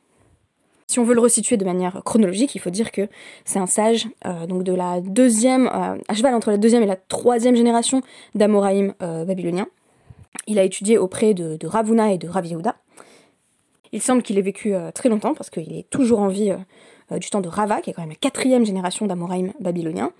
Si 0.87 0.99
on 0.99 1.05
veut 1.05 1.15
le 1.15 1.21
resituer 1.21 1.57
de 1.57 1.65
manière 1.65 2.03
chronologique, 2.05 2.55
il 2.55 2.61
faut 2.61 2.71
dire 2.71 2.93
que 2.93 3.09
c'est 3.45 3.59
un 3.59 3.67
sage 3.67 4.07
euh, 4.27 4.47
donc 4.47 4.65
de 4.65 4.73
la 4.73 5.01
deuxième, 5.01 5.67
euh, 5.67 5.97
à 6.09 6.15
cheval 6.15 6.35
entre 6.35 6.51
la 6.51 6.59
deuxième 6.59 6.83
et 6.83 6.87
la 6.87 6.97
troisième 6.97 7.57
génération 7.57 8.03
d'Amoraïm 8.35 8.95
euh, 9.03 9.25
babyloniens. 9.25 9.67
Il 10.47 10.59
a 10.59 10.63
étudié 10.63 10.99
auprès 10.99 11.33
de, 11.33 11.59
Ravuna 11.67 12.13
et 12.13 12.19
de 12.19 12.29
Rav 12.29 12.45
Yehuda. 12.45 12.77
Il 13.93 14.03
semble 14.03 14.23
qu'il 14.23 14.37
ait 14.37 14.43
vécu 14.43 14.75
très 14.95 15.09
longtemps 15.09 15.35
parce 15.35 15.51
qu'il 15.51 15.73
est 15.73 15.89
toujours 15.89 16.19
en 16.19 16.27
vie 16.27 16.53
du 17.13 17.31
temps 17.31 17.41
de 17.41 17.49
Rava, 17.49 17.81
qui 17.81 17.91
est 17.91 17.93
quand 17.93 18.03
même 18.03 18.11
la 18.11 18.17
quatrième 18.17 18.67
génération 18.67 19.07
d'Amoraïm 19.07 19.53
babyloniens. 19.61 20.11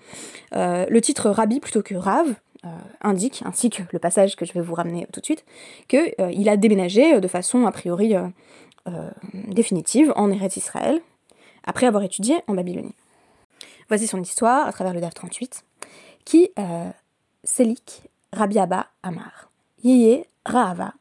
le 0.53 0.99
titre 0.99 1.29
Rabbi 1.29 1.59
plutôt 1.59 1.83
que 1.83 1.93
Rav 1.93 2.35
euh, 2.65 2.69
indique, 3.01 3.43
ainsi 3.45 3.69
que 3.69 3.83
le 3.91 3.99
passage 3.99 4.35
que 4.35 4.43
je 4.45 4.53
vais 4.53 4.61
vous 4.61 4.73
ramener 4.73 5.05
tout 5.13 5.19
de 5.19 5.25
suite, 5.25 5.45
qu'il 5.87 6.15
euh, 6.19 6.51
a 6.51 6.57
déménagé 6.57 7.15
euh, 7.15 7.19
de 7.19 7.27
façon 7.27 7.65
a 7.65 7.71
priori 7.71 8.15
définitive 9.33 10.13
en 10.15 10.31
Eretz 10.31 10.57
Israël, 10.57 11.01
après 11.63 11.87
avoir 11.87 12.03
étudié 12.03 12.37
en 12.47 12.53
Babylonie. 12.53 12.93
Voici 13.87 14.05
son 14.05 14.21
histoire 14.21 14.67
à 14.67 14.71
travers 14.71 14.93
le 14.93 15.01
DAF 15.01 15.15
38, 15.15 15.63
qui 16.23 16.51
Selik 17.43 18.03
Rabbi 18.31 18.59
Abba 18.59 18.87
Amar. 19.01 19.49
Yeye 19.83 20.25
Rahava. 20.45 20.93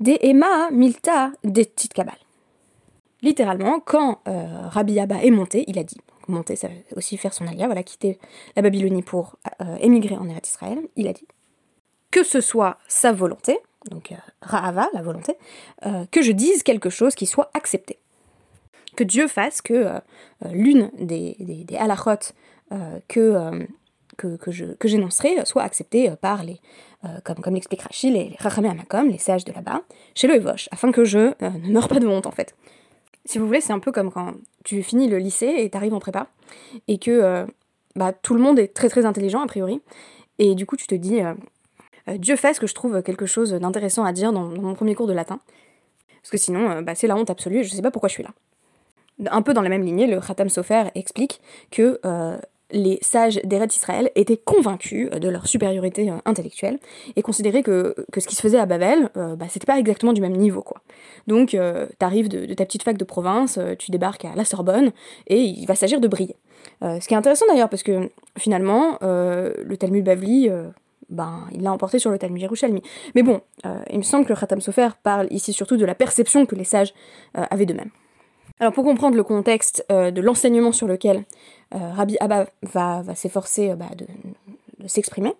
De 0.00 0.16
Ema 0.22 0.70
Milta 0.70 1.32
de 1.44 1.62
Titkabal. 1.62 2.16
Littéralement, 3.20 3.80
quand 3.80 4.20
Rabbi 4.24 4.98
Abba 4.98 5.22
est 5.22 5.30
monté, 5.30 5.64
il 5.68 5.78
a 5.78 5.84
dit 5.84 5.98
monter, 6.28 6.56
ça 6.56 6.68
veut 6.68 6.74
aussi 6.96 7.16
faire 7.16 7.32
son 7.32 7.46
alia, 7.46 7.66
voilà, 7.66 7.82
quitter 7.82 8.18
la 8.54 8.62
Babylonie 8.62 9.02
pour 9.02 9.36
euh, 9.60 9.76
émigrer 9.80 10.16
en 10.16 10.28
Eretz 10.28 10.48
Israël, 10.48 10.78
il 10.96 11.08
a 11.08 11.12
dit 11.12 11.26
que 12.10 12.24
ce 12.24 12.40
soit 12.40 12.78
sa 12.88 13.12
volonté, 13.12 13.58
donc 13.90 14.12
euh, 14.12 14.16
Rahava, 14.42 14.88
la 14.92 15.02
volonté, 15.02 15.34
euh, 15.84 16.04
que 16.10 16.22
je 16.22 16.32
dise 16.32 16.62
quelque 16.62 16.90
chose 16.90 17.14
qui 17.14 17.26
soit 17.26 17.50
accepté. 17.54 17.98
Que 18.96 19.04
Dieu 19.04 19.28
fasse 19.28 19.60
que 19.60 20.00
l'une 20.52 20.90
des, 20.98 21.36
des, 21.38 21.76
halachot 21.76 22.32
que, 23.08 23.66
que, 24.16 24.36
que 24.74 24.88
j'énoncerai 24.88 25.44
soit 25.44 25.62
acceptée 25.62 26.10
par 26.18 26.42
les, 26.44 26.58
comme, 27.22 27.36
comme 27.36 27.52
l'explique 27.52 27.82
Rachid, 27.82 28.14
les, 28.14 28.30
les 28.30 28.68
Amakom, 28.68 29.10
les 29.10 29.18
sages 29.18 29.44
de 29.44 29.52
là-bas, 29.52 29.82
chez 30.14 30.28
le 30.28 30.36
Evosh, 30.36 30.70
afin 30.72 30.92
que 30.92 31.04
je 31.04 31.34
ne 31.42 31.70
meure 31.70 31.88
pas 31.88 32.00
de 32.00 32.06
honte 32.06 32.24
en 32.24 32.30
fait. 32.30 32.54
Si 33.26 33.38
vous 33.38 33.46
voulez, 33.46 33.60
c'est 33.60 33.72
un 33.72 33.80
peu 33.80 33.90
comme 33.92 34.10
quand 34.10 34.34
tu 34.64 34.82
finis 34.82 35.08
le 35.08 35.18
lycée 35.18 35.52
et 35.58 35.68
t'arrives 35.68 35.94
en 35.94 35.98
prépa, 35.98 36.28
et 36.86 36.98
que 36.98 37.10
euh, 37.10 37.44
bah, 37.96 38.12
tout 38.12 38.34
le 38.34 38.40
monde 38.40 38.58
est 38.58 38.68
très 38.68 38.88
très 38.88 39.04
intelligent 39.04 39.40
a 39.40 39.46
priori, 39.46 39.82
et 40.38 40.54
du 40.54 40.64
coup 40.64 40.76
tu 40.76 40.86
te 40.86 40.94
dis, 40.94 41.20
euh, 41.20 41.34
euh, 42.08 42.18
Dieu 42.18 42.36
fasse 42.36 42.60
que 42.60 42.68
je 42.68 42.74
trouve 42.74 43.02
quelque 43.02 43.26
chose 43.26 43.52
d'intéressant 43.52 44.04
à 44.04 44.12
dire 44.12 44.32
dans, 44.32 44.44
mon 44.44 44.74
premier 44.74 44.94
cours 44.94 45.08
de 45.08 45.12
latin, 45.12 45.40
parce 46.22 46.30
que 46.30 46.38
sinon 46.38 46.82
bah, 46.82 46.94
c'est 46.94 47.08
la 47.08 47.16
honte 47.16 47.30
absolue 47.30 47.58
et 47.58 47.64
je 47.64 47.74
sais 47.74 47.82
pas 47.82 47.90
pourquoi 47.90 48.08
je 48.08 48.14
suis 48.14 48.22
là. 48.22 48.30
Un 49.30 49.42
peu 49.42 49.54
dans 49.54 49.62
la 49.62 49.70
même 49.70 49.82
lignée, 49.82 50.06
le 50.06 50.20
Khatam 50.20 50.48
Sofer 50.48 50.84
explique 50.94 51.40
que 51.70 51.98
les 52.70 52.98
sages 53.00 53.40
d'Eretz 53.44 53.76
Israël 53.76 54.10
étaient 54.14 54.36
convaincus 54.36 55.10
de 55.10 55.28
leur 55.28 55.46
supériorité 55.46 56.10
euh, 56.10 56.16
intellectuelle 56.24 56.78
et 57.14 57.22
considéraient 57.22 57.62
que, 57.62 57.94
ce 58.16 58.26
qui 58.26 58.34
se 58.34 58.42
faisait 58.42 58.58
à 58.58 58.66
Babel, 58.66 59.10
euh, 59.16 59.36
bah, 59.36 59.46
c'était 59.48 59.66
pas 59.66 59.78
exactement 59.78 60.12
du 60.12 60.20
même 60.20 60.36
niveau, 60.36 60.62
quoi. 60.62 60.82
Donc, 61.26 61.54
euh, 61.54 61.86
t'arrives 61.98 62.28
de, 62.28 62.52
ta 62.54 62.64
petite 62.64 62.82
fac 62.82 62.96
de 62.96 63.04
province, 63.04 63.58
tu 63.78 63.90
débarques 63.90 64.24
à 64.24 64.34
la 64.34 64.44
Sorbonne, 64.44 64.92
et 65.28 65.40
il 65.40 65.66
va 65.66 65.74
s'agir 65.74 66.00
de 66.00 66.08
briller. 66.08 66.36
ce 66.82 67.06
qui 67.06 67.14
est 67.14 67.16
intéressant 67.16 67.46
d'ailleurs, 67.48 67.68
parce 67.68 67.82
que 67.82 68.10
finalement, 68.38 68.98
le 69.02 69.76
Talmud 69.76 70.04
Bavli 70.04 70.50
ben, 71.08 71.46
il 71.52 71.62
l'a 71.62 71.72
emporté 71.72 71.98
sur 71.98 72.10
le 72.10 72.18
Talmud 72.18 72.40
Yerushalmi. 72.40 72.82
Mais 73.14 73.22
bon, 73.22 73.40
il 73.90 73.98
me 73.98 74.02
semble 74.02 74.24
que 74.24 74.32
le 74.32 74.38
Khatam 74.38 74.60
Sofer 74.60 74.88
parle 75.02 75.26
ici 75.30 75.52
surtout 75.52 75.76
de 75.76 75.84
la 75.84 75.94
perception 75.94 76.46
que 76.46 76.54
les 76.54 76.64
sages 76.64 76.94
avaient 77.34 77.66
d'eux-mêmes. 77.66 77.90
Alors 78.58 78.72
pour 78.72 78.84
comprendre 78.84 79.16
le 79.16 79.22
contexte 79.22 79.84
de 79.90 80.20
l'enseignement 80.20 80.72
sur 80.72 80.86
lequel 80.86 81.24
Rabbi 81.72 82.16
Abba 82.20 82.46
va, 82.62 83.02
s'efforcer 83.14 83.74
bah, 83.74 83.90
de, 83.96 84.06
s'exprimer, 84.88 85.34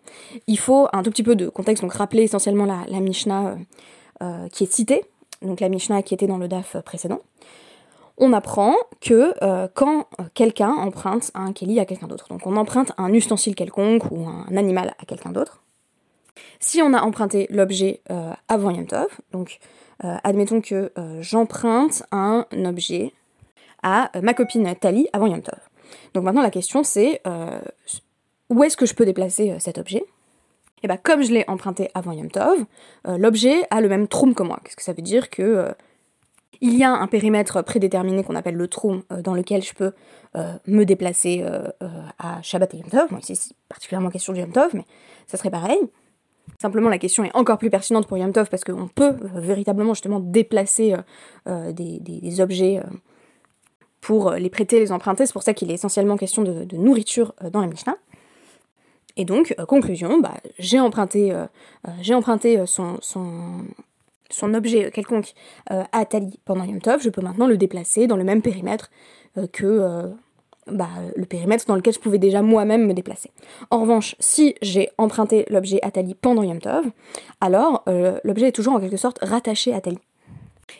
il 0.46 0.58
faut 0.58 0.88
un 0.92 1.02
tout 1.02 1.10
petit 1.10 1.22
peu 1.22 1.34
de 1.34 1.48
contexte, 1.48 1.82
donc 1.82 1.94
rappeler 1.94 2.24
essentiellement 2.24 2.66
la, 2.66 3.00
Mishnah 3.00 3.56
qui 4.52 4.64
est 4.64 4.72
citée, 4.72 5.04
donc 5.40 5.60
la 5.60 5.68
Mishnah 5.68 6.02
qui 6.02 6.12
était 6.12 6.26
dans 6.26 6.38
le 6.38 6.48
DAF 6.48 6.76
précédent. 6.84 7.20
On 8.18 8.32
apprend 8.32 8.74
que 9.00 9.34
euh, 9.42 9.68
quand 9.74 10.06
quelqu'un 10.32 10.70
emprunte 10.70 11.30
un 11.34 11.52
keli 11.52 11.78
à 11.80 11.84
quelqu'un 11.84 12.06
d'autre, 12.06 12.28
donc 12.30 12.46
on 12.46 12.56
emprunte 12.56 12.92
un 12.96 13.12
ustensile 13.12 13.54
quelconque 13.54 14.10
ou 14.10 14.26
un 14.26 14.56
animal 14.56 14.94
à 14.98 15.04
quelqu'un 15.04 15.32
d'autre, 15.32 15.62
si 16.58 16.80
on 16.80 16.94
a 16.94 17.02
emprunté 17.02 17.46
l'objet 17.50 18.00
euh, 18.10 18.32
avant 18.48 18.70
Yom 18.70 18.86
Tov, 18.86 19.08
donc 19.32 19.58
euh, 20.04 20.16
admettons 20.24 20.60
que 20.60 20.92
j'emprunte 21.20 22.02
un 22.12 22.46
objet 22.64 23.12
à 23.82 24.10
ma 24.22 24.34
copine 24.34 24.74
Tali 24.74 25.08
avant 25.12 25.26
Yom 25.26 25.42
Tov. 25.42 25.58
Donc 26.14 26.24
maintenant 26.24 26.42
la 26.42 26.50
question 26.50 26.82
c'est 26.82 27.22
où 28.48 28.64
est-ce 28.64 28.76
que 28.76 28.86
je 28.86 28.94
peux 28.94 29.04
déplacer 29.04 29.56
cet 29.58 29.78
objet? 29.78 30.04
Et 30.78 30.84
eh 30.84 30.88
bien 30.88 30.98
comme 30.98 31.22
je 31.22 31.32
l'ai 31.32 31.44
emprunté 31.48 31.90
avant 31.94 32.12
Yom 32.12 32.30
Tov, 32.30 32.64
l'objet 33.06 33.66
a 33.70 33.80
le 33.80 33.88
même 33.88 34.08
troum 34.08 34.34
que 34.34 34.42
moi. 34.42 34.58
Qu'est-ce 34.62 34.76
que 34.76 34.82
ça 34.82 34.92
veut 34.92 35.02
dire 35.02 35.30
que 35.30 35.74
il 36.60 36.76
y 36.76 36.84
a 36.84 36.92
un 36.92 37.06
périmètre 37.06 37.62
prédéterminé 37.62 38.22
qu'on 38.24 38.34
appelle 38.34 38.54
le 38.54 38.68
trou, 38.68 39.02
euh, 39.12 39.22
dans 39.22 39.34
lequel 39.34 39.62
je 39.62 39.74
peux 39.74 39.92
euh, 40.36 40.52
me 40.66 40.84
déplacer 40.84 41.42
euh, 41.42 41.68
à 42.18 42.40
Shabbat 42.42 42.74
et 42.74 42.78
Yom 42.78 42.88
Tov? 42.88 43.08
Ici, 43.20 43.36
c'est 43.36 43.54
particulièrement 43.68 44.10
question 44.10 44.32
du 44.32 44.40
Yom 44.40 44.52
Tov, 44.52 44.70
mais 44.74 44.84
ça 45.26 45.36
serait 45.36 45.50
pareil. 45.50 45.78
Simplement, 46.60 46.88
la 46.88 46.98
question 46.98 47.24
est 47.24 47.34
encore 47.34 47.58
plus 47.58 47.70
pertinente 47.70 48.06
pour 48.06 48.18
Yom 48.18 48.32
Tov 48.32 48.48
parce 48.48 48.64
qu'on 48.64 48.88
peut 48.88 49.14
véritablement 49.34 49.94
justement 49.94 50.20
déplacer 50.20 50.94
des, 51.46 52.40
objets 52.40 52.82
pour 54.00 54.30
les 54.32 54.48
prêter, 54.48 54.80
les 54.80 54.92
emprunter. 54.92 55.26
C'est 55.26 55.32
pour 55.32 55.42
ça 55.42 55.52
qu'il 55.52 55.70
est 55.70 55.74
essentiellement 55.74 56.16
question 56.16 56.42
de, 56.42 56.76
nourriture 56.76 57.34
dans 57.52 57.60
la 57.60 57.66
Mishnah. 57.66 57.96
Et 59.16 59.24
donc, 59.24 59.54
conclusion, 59.66 60.20
bah, 60.20 60.34
j'ai 60.58 60.78
emprunté, 60.78 61.34
son, 64.30 64.54
objet 64.54 64.90
quelconque 64.90 65.34
euh, 65.70 65.84
à 65.92 66.04
Tali 66.04 66.38
pendant 66.44 66.64
Yom 66.64 66.80
Tov, 66.80 67.02
je 67.02 67.10
peux 67.10 67.22
maintenant 67.22 67.46
le 67.46 67.56
déplacer 67.56 68.06
dans 68.06 68.16
le 68.16 68.24
même 68.24 68.42
périmètre 68.42 68.90
euh, 69.38 69.46
que 69.46 69.66
euh, 69.66 70.08
bah, 70.70 70.88
le 71.14 71.24
périmètre 71.24 71.64
dans 71.66 71.76
lequel 71.76 71.94
je 71.94 71.98
pouvais 71.98 72.18
déjà 72.18 72.42
moi-même 72.42 72.86
me 72.86 72.94
déplacer. 72.94 73.30
En 73.70 73.80
revanche, 73.80 74.16
si 74.18 74.54
j'ai 74.62 74.90
emprunté 74.98 75.46
l'objet 75.48 75.78
à 75.82 75.90
Tali 75.90 76.14
pendant 76.14 76.42
Yom 76.42 76.60
Tov, 76.60 76.84
alors 77.40 77.84
l'objet 78.24 78.48
est 78.48 78.52
toujours 78.52 78.74
en 78.74 78.80
quelque 78.80 78.96
sorte 78.96 79.18
rattaché 79.22 79.72
à 79.72 79.80
Tali. 79.80 79.98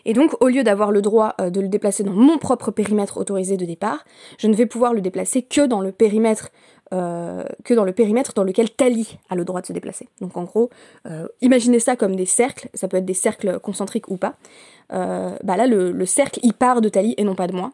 Et 0.05 0.13
donc, 0.13 0.33
au 0.41 0.49
lieu 0.49 0.65
d'avoir 0.65 0.91
le 0.91 1.03
droit 1.03 1.35
de 1.39 1.61
le 1.61 1.69
déplacer 1.69 2.03
dans 2.03 2.13
mon 2.13 2.39
propre 2.39 2.71
périmètre 2.71 3.19
autorisé 3.19 3.57
de 3.57 3.65
départ, 3.65 4.05
je 4.39 4.49
ne 4.49 4.55
vais 4.55 4.67
pouvoir 4.67 4.93
le 4.93 5.01
déplacer 5.01 5.43
que 5.43 5.65
dans 5.67 5.81
le 5.81 5.93
périmètre 5.93 6.51
euh, 6.93 7.43
que 7.65 7.75
dans 7.75 7.83
le 7.83 7.91
périmètre 7.91 8.33
dans 8.33 8.45
lequel 8.45 8.71
Tali 8.71 9.19
a 9.29 9.35
le 9.35 9.45
droit 9.45 9.61
de 9.61 9.67
se 9.67 9.73
déplacer. 9.73 10.09
Donc 10.21 10.37
en 10.37 10.45
gros, 10.45 10.71
euh, 11.07 11.27
imaginez 11.41 11.81
ça 11.81 11.97
comme 11.97 12.15
des 12.15 12.27
cercles, 12.27 12.69
ça 12.75 12.87
peut 12.87 12.97
être 12.97 13.05
des 13.05 13.13
cercles 13.13 13.59
concentriques 13.59 14.09
ou 14.09 14.17
pas. 14.17 14.37
Euh, 14.93 15.37
bah 15.43 15.57
là, 15.57 15.67
le, 15.67 16.07
cercle, 16.07 16.39
il 16.45 16.53
part 16.53 16.81
de 16.81 16.89
Tali 16.89 17.17
et 17.17 17.25
non 17.25 17.35
pas 17.35 17.49
de 17.49 17.55
moi. 17.55 17.73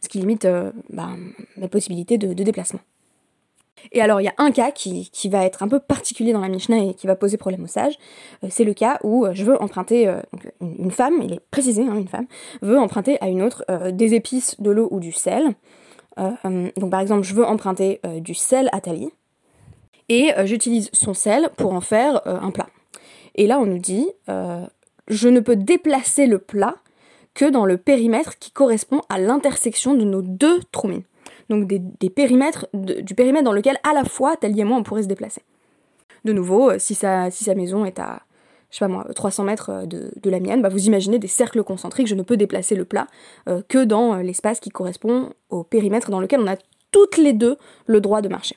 Ce 0.00 0.08
qui 0.08 0.18
limite 0.18 0.46
bah, 0.90 1.10
mes 1.56 1.68
possibilités 1.68 2.18
de, 2.18 2.32
déplacement. 2.32 2.80
Et 3.92 4.02
alors, 4.02 4.20
il 4.20 4.24
y 4.24 4.28
a 4.28 4.34
un 4.38 4.50
cas 4.50 4.72
qui, 4.72 5.10
va 5.30 5.44
être 5.44 5.62
un 5.62 5.68
peu 5.68 5.78
particulier 5.78 6.32
dans 6.32 6.40
la 6.40 6.48
Mishnah 6.48 6.78
et 6.78 6.94
qui 6.94 7.06
va 7.06 7.14
poser 7.14 7.36
problème 7.36 7.62
au 7.62 7.68
sage. 7.68 7.96
c'est 8.48 8.64
le 8.64 8.74
cas 8.74 8.98
où 9.04 9.26
je 9.32 9.44
veux 9.44 9.60
emprunter, 9.62 10.12
une, 10.60 10.90
femme, 10.90 11.20
il 11.22 11.34
est 11.34 11.40
précisé, 11.52 11.82
hein, 11.82 11.94
une 11.94 12.08
femme, 12.08 12.26
veut 12.60 12.78
emprunter 12.78 13.18
à 13.22 13.28
une 13.28 13.42
autre 13.42 13.64
des 13.92 14.14
épices, 14.14 14.60
de 14.60 14.70
l'eau 14.70 14.88
ou 14.90 14.98
du 14.98 15.12
sel. 15.12 15.54
Euh, 16.18 16.70
donc 16.76 16.90
par 16.90 17.00
exemple, 17.00 17.22
je 17.22 17.34
veux 17.34 17.44
emprunter 17.44 18.00
euh, 18.04 18.20
du 18.20 18.34
sel 18.34 18.68
à 18.72 18.80
Tali, 18.80 19.10
et 20.08 20.32
euh, 20.36 20.46
j'utilise 20.46 20.90
son 20.92 21.14
sel 21.14 21.50
pour 21.56 21.72
en 21.72 21.80
faire 21.80 22.22
un 22.24 22.50
plat. 22.50 22.68
Et 23.34 23.46
là, 23.46 23.60
on 23.60 23.66
nous 23.66 23.78
dit, 23.78 24.06
je 24.26 25.28
ne 25.28 25.40
peux 25.40 25.56
déplacer 25.56 26.26
le 26.26 26.38
plat 26.38 26.74
que 27.34 27.44
dans 27.44 27.64
le 27.64 27.76
périmètre 27.76 28.38
qui 28.38 28.50
correspond 28.50 29.02
à 29.08 29.18
l'intersection 29.18 29.94
de 29.94 30.04
nos 30.04 30.22
deux 30.22 30.60
troumines. 30.72 31.04
Donc 31.48 31.66
des, 31.66 32.10
périmètres, 32.10 32.66
du 32.74 33.14
périmètre 33.14 33.44
dans 33.44 33.52
lequel 33.52 33.78
à 33.88 33.94
la 33.94 34.04
fois 34.04 34.36
Tali 34.36 34.60
et 34.60 34.64
moi 34.64 34.76
on 34.76 34.82
pourrait 34.82 35.04
se 35.04 35.08
déplacer. 35.08 35.42
De 36.24 36.32
nouveau, 36.32 36.78
si 36.78 36.94
sa, 36.94 37.30
si 37.30 37.44
sa 37.44 37.54
maison 37.54 37.84
est 37.84 37.98
à 37.98 38.22
je 38.70 38.76
sais 38.76 38.84
pas 38.84 38.88
moi, 38.88 39.06
300 39.14 39.44
mètres 39.44 39.70
euh, 39.70 39.86
de, 39.86 40.30
la 40.30 40.40
mienne, 40.40 40.62
bah 40.62 40.68
vous 40.68 40.86
imaginez 40.86 41.18
des 41.18 41.28
cercles 41.28 41.62
concentriques, 41.62 42.06
je 42.06 42.14
ne 42.14 42.22
peux 42.22 42.36
déplacer 42.36 42.74
le 42.74 42.84
plat 42.84 43.06
euh, 43.48 43.62
que 43.66 43.84
dans 43.84 44.14
euh, 44.14 44.22
l'espace 44.22 44.60
qui 44.60 44.70
correspond 44.70 45.32
au 45.48 45.64
périmètre 45.64 46.10
dans 46.10 46.20
lequel 46.20 46.40
on 46.40 46.46
a 46.46 46.56
toutes 46.90 47.16
les 47.16 47.32
deux 47.32 47.56
le 47.86 48.00
droit 48.00 48.20
de 48.20 48.28
marcher. 48.28 48.56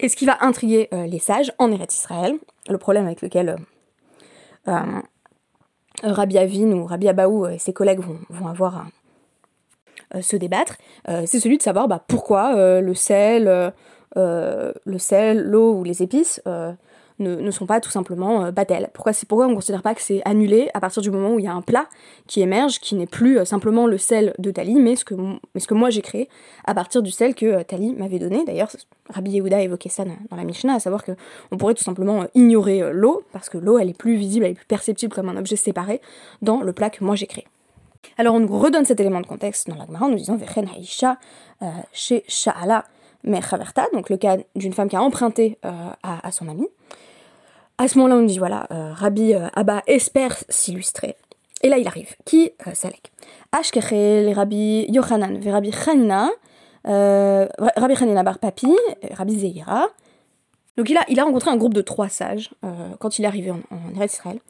Et 0.00 0.08
ce 0.08 0.16
qui 0.16 0.26
va 0.26 0.38
intriguer 0.40 0.88
les 0.90 1.20
sages 1.20 1.52
en 1.58 1.70
Eretz 1.70 1.94
Israël, 1.94 2.36
le 2.68 2.78
problème 2.78 3.06
avec 3.06 3.22
lequel 3.22 3.56
Rabbi 6.02 6.38
Avin 6.38 6.72
ou 6.72 6.84
Rabbi 6.86 7.08
Abaou 7.08 7.46
et 7.46 7.58
ses 7.58 7.72
collègues 7.72 8.00
vont, 8.00 8.46
avoir 8.48 8.86
à 10.10 10.22
se 10.22 10.36
débattre, 10.36 10.76
c'est 11.06 11.40
celui 11.40 11.56
de 11.56 11.62
savoir 11.62 11.88
bah, 11.88 12.02
pourquoi 12.06 12.80
le 12.80 12.94
sel, 12.94 13.72
le 14.16 14.98
sel, 14.98 15.42
l'eau 15.44 15.74
ou 15.74 15.84
les 15.84 16.02
épices 16.02 16.42
ne, 17.18 17.50
sont 17.50 17.66
pas 17.66 17.80
tout 17.80 17.90
simplement 17.90 18.44
euh, 18.44 18.50
battelles. 18.50 18.90
Pourquoi 18.92 19.12
pourquoi 19.28 19.46
on 19.46 19.50
ne 19.50 19.54
considère 19.54 19.82
pas 19.82 19.94
que 19.94 20.02
c'est 20.02 20.22
annulé 20.24 20.68
à 20.74 20.80
partir 20.80 21.02
du 21.02 21.10
moment 21.10 21.34
où 21.34 21.38
il 21.38 21.44
y 21.44 21.48
a 21.48 21.52
un 21.52 21.62
plat 21.62 21.86
qui 22.26 22.40
émerge, 22.40 22.80
qui 22.80 22.94
n'est 22.94 23.06
plus 23.06 23.38
euh, 23.38 23.44
simplement 23.44 23.86
le 23.86 23.98
sel 23.98 24.34
de 24.38 24.50
Tali, 24.50 24.74
mais 24.74 24.96
ce 24.96 25.04
que, 25.04 25.74
moi 25.74 25.90
j'ai 25.90 26.02
créé 26.02 26.28
à 26.64 26.74
partir 26.74 27.02
du 27.02 27.10
sel 27.10 27.34
que 27.34 27.46
euh, 27.46 27.62
Tali 27.62 27.94
m'avait 27.94 28.18
donné. 28.18 28.44
D'ailleurs, 28.44 28.70
Rabbi 29.10 29.32
Yehuda 29.32 29.60
évoquait 29.60 29.88
ça 29.88 30.04
dans, 30.04 30.36
la 30.36 30.44
Mishnah, 30.44 30.74
à 30.74 30.80
savoir 30.80 31.04
que 31.04 31.12
on 31.52 31.56
pourrait 31.56 31.74
tout 31.74 31.84
simplement 31.84 32.24
ignorer 32.34 32.92
l'eau, 32.92 33.22
parce 33.32 33.48
que 33.48 33.58
l'eau 33.58 33.78
elle 33.78 33.90
est 33.90 33.98
plus 33.98 34.16
visible, 34.16 34.46
elle 34.46 34.52
est 34.52 34.56
plus 34.56 34.66
perceptible 34.66 35.14
comme 35.14 35.28
un 35.28 35.36
objet 35.36 35.56
séparé 35.56 36.00
dans 36.42 36.62
le 36.62 36.72
plat 36.72 36.90
que 36.90 37.04
moi 37.04 37.14
j'ai 37.14 37.26
créé. 37.26 37.46
Alors 38.18 38.34
on 38.34 38.40
nous 38.40 38.58
redonne 38.58 38.84
cet 38.84 39.00
élément 39.00 39.20
de 39.20 39.26
contexte 39.26 39.68
dans 39.68 39.76
la 39.76 39.86
Gemara 39.86 40.06
en 40.06 40.08
nous 40.08 40.16
disant 40.16 40.36
Vechen 40.36 40.68
Haisha 40.76 41.18
chez 41.92 42.24
Sha'ala 42.28 42.84
Mechaverta, 43.22 43.86
donc 43.92 44.10
le 44.10 44.16
cas 44.16 44.36
d'une 44.54 44.72
femme 44.72 44.88
qui 44.88 44.96
a 44.96 45.02
emprunté 45.02 45.58
à, 45.62 45.96
à 46.02 46.30
son 46.30 46.48
ami. 46.48 46.66
À 47.76 47.88
ce 47.88 47.98
moment-là, 47.98 48.20
on 48.20 48.24
dit 48.24 48.38
voilà, 48.38 48.66
euh, 48.70 48.92
Rabbi 48.92 49.34
euh, 49.34 49.48
Abba 49.54 49.82
espère 49.88 50.36
s'illustrer. 50.48 51.16
Et 51.62 51.68
là, 51.68 51.76
il 51.78 51.88
arrive. 51.88 52.14
Qui 52.24 52.52
euh, 52.66 52.70
Salek. 52.72 53.10
Ashkechel, 53.50 54.32
Rabbi 54.32 54.86
Yochanan, 54.90 55.40
Rabbi 55.44 55.72
Chanina, 55.72 56.30
Rabbi 56.84 57.96
Chanina 57.96 58.22
Bar 58.22 58.38
Papi, 58.38 58.72
Rabbi 59.10 59.38
Zeira. 59.38 59.88
Donc 60.76 60.90
il 60.90 60.96
a, 60.96 61.04
il 61.08 61.18
a 61.18 61.24
rencontré 61.24 61.50
un 61.50 61.56
groupe 61.56 61.74
de 61.74 61.80
trois 61.80 62.08
sages 62.08 62.50
quand 62.98 63.18
il 63.18 63.24
est 63.24 63.28
arrivé 63.28 63.52
en, 63.52 63.60
en 63.70 64.04
Israël. 64.04 64.40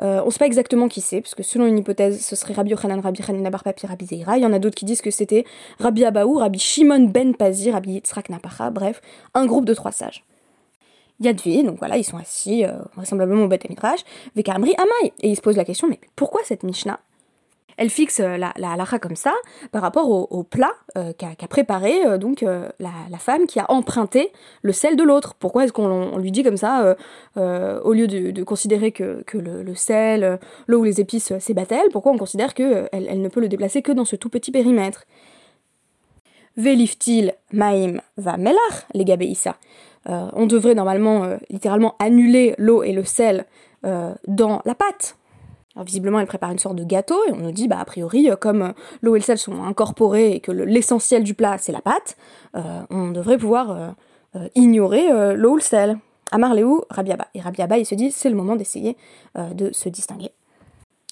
on 0.00 0.24
ne 0.24 0.30
sait 0.30 0.38
pas 0.38 0.46
exactement 0.46 0.88
qui 0.88 1.02
c'est, 1.02 1.20
parce 1.20 1.34
que 1.34 1.42
selon 1.42 1.66
une 1.66 1.76
hypothèse, 1.78 2.24
ce 2.24 2.34
serait 2.34 2.54
Rabbi 2.54 2.70
Yochanan, 2.70 3.00
Rabbi 3.00 3.22
Chanina 3.22 3.50
Bar 3.50 3.62
Papi, 3.62 3.86
Rabbi 3.86 4.06
Zeira. 4.06 4.38
Il 4.38 4.42
y 4.42 4.46
en 4.46 4.54
a 4.54 4.58
d'autres 4.58 4.74
qui 4.74 4.86
disent 4.86 5.02
que 5.02 5.10
c'était 5.10 5.44
Rabbi 5.78 6.04
Abaou, 6.04 6.38
Rabbi 6.38 6.58
Shimon 6.58 7.08
Ben 7.08 7.34
Pazi, 7.36 7.70
Rabbi 7.70 7.92
Yitzhak 7.92 8.30
Napacha, 8.30 8.70
bref, 8.70 9.02
un 9.34 9.44
groupe 9.44 9.66
de 9.66 9.74
trois 9.74 9.92
sages. 9.92 10.24
Yadvi, 11.20 11.62
donc 11.62 11.78
voilà, 11.78 11.96
ils 11.96 12.04
sont 12.04 12.18
assis 12.18 12.64
euh, 12.64 12.72
vraisemblablement 12.94 13.44
au 13.44 13.48
Beth 13.48 13.68
Midrash, 13.68 14.00
Vekamri 14.34 14.74
Amai. 14.76 15.12
Et 15.20 15.30
ils 15.30 15.36
se 15.36 15.40
posent 15.40 15.56
la 15.56 15.64
question, 15.64 15.88
mais 15.88 15.98
pourquoi 16.14 16.42
cette 16.44 16.62
Mishnah? 16.62 17.00
Elle 17.78 17.90
fixe 17.90 18.20
euh, 18.20 18.36
la, 18.38 18.52
la 18.56 18.98
comme 18.98 19.16
ça 19.16 19.34
par 19.70 19.82
rapport 19.82 20.10
au, 20.10 20.42
plat 20.42 20.72
euh, 20.96 21.12
qu'a 21.12 21.48
préparé 21.48 22.18
donc 22.18 22.42
la, 22.42 23.18
femme 23.18 23.46
qui 23.46 23.60
a 23.60 23.70
emprunté 23.70 24.32
le 24.62 24.72
sel 24.72 24.96
de 24.96 25.02
l'autre. 25.02 25.34
Pourquoi 25.34 25.64
est-ce 25.64 25.72
qu'on 25.72 26.16
lui 26.18 26.30
dit 26.30 26.42
comme 26.42 26.56
ça, 26.56 26.96
au 27.36 27.92
lieu 27.92 28.06
de, 28.06 28.42
considérer 28.44 28.92
que, 28.92 29.24
le, 29.34 29.74
sel, 29.74 30.38
l'eau 30.66 30.80
ou 30.80 30.84
les 30.84 31.00
épices 31.00 31.32
c'est 31.38 31.54
batel, 31.54 31.88
pourquoi 31.92 32.12
on 32.12 32.18
considère 32.18 32.54
qu'elle 32.54 32.88
elle 32.92 33.20
ne 33.20 33.28
peut 33.28 33.40
le 33.40 33.48
déplacer 33.48 33.82
que 33.82 33.92
dans 33.92 34.04
ce 34.04 34.16
tout 34.16 34.28
petit 34.28 34.50
périmètre? 34.50 35.04
Veliftil 36.56 37.34
maim 37.52 38.00
va 38.16 38.38
melach, 38.38 38.86
les. 38.94 39.04
Euh, 40.08 40.28
on 40.34 40.46
devrait 40.46 40.74
normalement 40.74 41.24
euh, 41.24 41.36
littéralement 41.50 41.94
annuler 41.98 42.54
l'eau 42.58 42.82
et 42.82 42.92
le 42.92 43.04
sel 43.04 43.46
euh, 43.84 44.14
dans 44.28 44.62
la 44.64 44.74
pâte. 44.74 45.16
Alors, 45.74 45.84
visiblement, 45.84 46.20
elle 46.20 46.26
prépare 46.26 46.50
une 46.50 46.58
sorte 46.58 46.76
de 46.76 46.84
gâteau 46.84 47.18
et 47.28 47.32
on 47.32 47.38
nous 47.38 47.52
dit, 47.52 47.68
bah, 47.68 47.78
a 47.80 47.84
priori, 47.84 48.30
comme 48.40 48.72
l'eau 49.02 49.14
et 49.14 49.18
le 49.18 49.24
sel 49.24 49.36
sont 49.36 49.62
incorporés 49.62 50.32
et 50.32 50.40
que 50.40 50.52
l'essentiel 50.52 51.22
du 51.22 51.34
plat 51.34 51.58
c'est 51.58 51.72
la 51.72 51.82
pâte, 51.82 52.16
on 52.88 53.10
devrait 53.10 53.36
pouvoir 53.36 53.94
ignorer 54.54 55.36
l'eau 55.36 55.52
ou 55.52 55.56
le 55.56 55.60
sel. 55.60 55.98
Amar 56.32 56.54
Léou, 56.54 56.80
Rabiaba. 56.88 57.26
Et 57.34 57.42
Rabiaba, 57.42 57.76
il 57.76 57.84
se 57.84 57.94
dit, 57.94 58.10
c'est 58.10 58.30
le 58.30 58.36
moment 58.36 58.56
d'essayer 58.56 58.96
de 59.36 59.70
se 59.70 59.90
distinguer. 59.90 60.30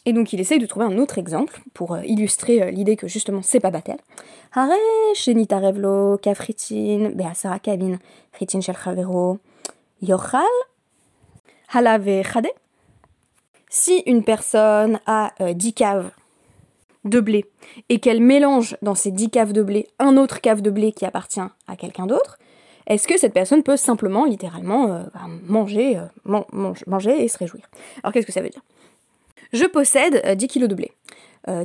Et 0.06 0.12
donc 0.12 0.32
il 0.32 0.40
essaye 0.40 0.58
de 0.58 0.66
trouver 0.66 0.86
un 0.86 0.98
autre 0.98 1.18
exemple 1.18 1.60
pour 1.72 1.94
euh, 1.94 2.02
illustrer 2.04 2.62
euh, 2.62 2.70
l'idée 2.70 2.96
que 2.96 3.08
justement 3.08 3.42
c'est 3.42 3.60
pas 3.60 3.70
Batel. 3.70 3.96
Hare, 4.52 4.70
Shenita 5.14 5.58
Revlo, 5.58 6.18
Kafritin, 6.18 7.10
Beasara 7.14 7.58
Kabin, 7.58 7.98
Fritin 8.32 8.60
Shel 8.60 8.76
yochal 10.02 10.42
halave 11.72 12.22
chade. 12.22 12.48
Si 13.70 14.02
une 14.06 14.22
personne 14.22 15.00
a 15.06 15.32
10 15.40 15.72
caves 15.72 16.10
de 17.04 17.20
blé 17.20 17.44
et 17.88 17.98
qu'elle 17.98 18.20
mélange 18.20 18.76
dans 18.82 18.94
ces 18.94 19.10
10 19.10 19.30
caves 19.30 19.52
de 19.52 19.62
blé 19.62 19.88
un 19.98 20.16
autre 20.16 20.40
cave 20.40 20.62
de 20.62 20.70
blé 20.70 20.92
qui 20.92 21.04
appartient 21.04 21.40
à 21.40 21.76
quelqu'un 21.76 22.06
d'autre, 22.06 22.38
est-ce 22.86 23.08
que 23.08 23.18
cette 23.18 23.32
personne 23.32 23.62
peut 23.62 23.76
simplement, 23.76 24.24
littéralement, 24.26 24.92
euh, 24.92 25.02
bah, 25.14 25.22
manger, 25.46 25.98
euh, 25.98 26.40
manger 26.86 27.24
et 27.24 27.28
se 27.28 27.38
réjouir? 27.38 27.64
Alors 28.02 28.12
qu'est-ce 28.12 28.26
que 28.26 28.32
ça 28.32 28.42
veut 28.42 28.50
dire? 28.50 28.62
Je 29.54 29.64
possède 29.66 30.36
10 30.36 30.44
euh, 30.44 30.48
kilos 30.48 30.68
de 30.68 30.74
blé. 30.74 30.92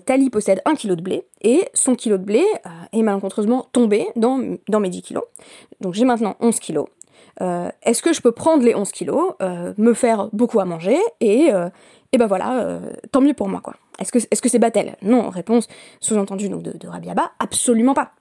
Tali 0.06 0.30
possède 0.30 0.62
1 0.66 0.76
kg 0.76 0.90
de 0.90 1.02
blé 1.02 1.24
et 1.42 1.70
son 1.74 1.96
kilo 1.96 2.18
de 2.18 2.24
blé 2.26 2.46
est 2.92 3.02
malencontreusement 3.02 3.66
tombé 3.72 4.08
dans, 4.18 4.38
mes 4.38 4.90
10 4.90 5.02
kilos. 5.02 5.24
Donc 5.80 5.94
j'ai 5.94 6.04
maintenant 6.04 6.36
11 6.42 6.60
kilos. 6.60 6.88
Est-ce 7.40 8.02
que 8.02 8.12
je 8.12 8.22
peux 8.22 8.34
prendre 8.34 8.62
les 8.66 8.76
11 8.76 8.92
kilos, 8.92 9.36
me 9.40 9.94
faire 9.94 10.28
beaucoup 10.34 10.60
à 10.60 10.66
manger 10.66 10.98
et, 11.22 11.48
et 12.12 12.18
ben 12.18 12.28
voilà, 12.28 12.82
tant 13.14 13.22
mieux 13.22 13.34
pour 13.34 13.48
moi 13.48 13.62
quoi. 13.62 13.76
Est-ce 14.00 14.12
que 14.12 14.20
c'est 14.20 14.58
-ce 14.58 14.60
Batel 14.60 14.98
Non, 15.02 15.30
réponse 15.30 15.70
sous-entendue 16.02 16.50
de, 16.50 16.78
de 16.78 16.88
Rabiaba, 16.90 17.32
absolument 17.40 17.94
pas. 17.94 18.12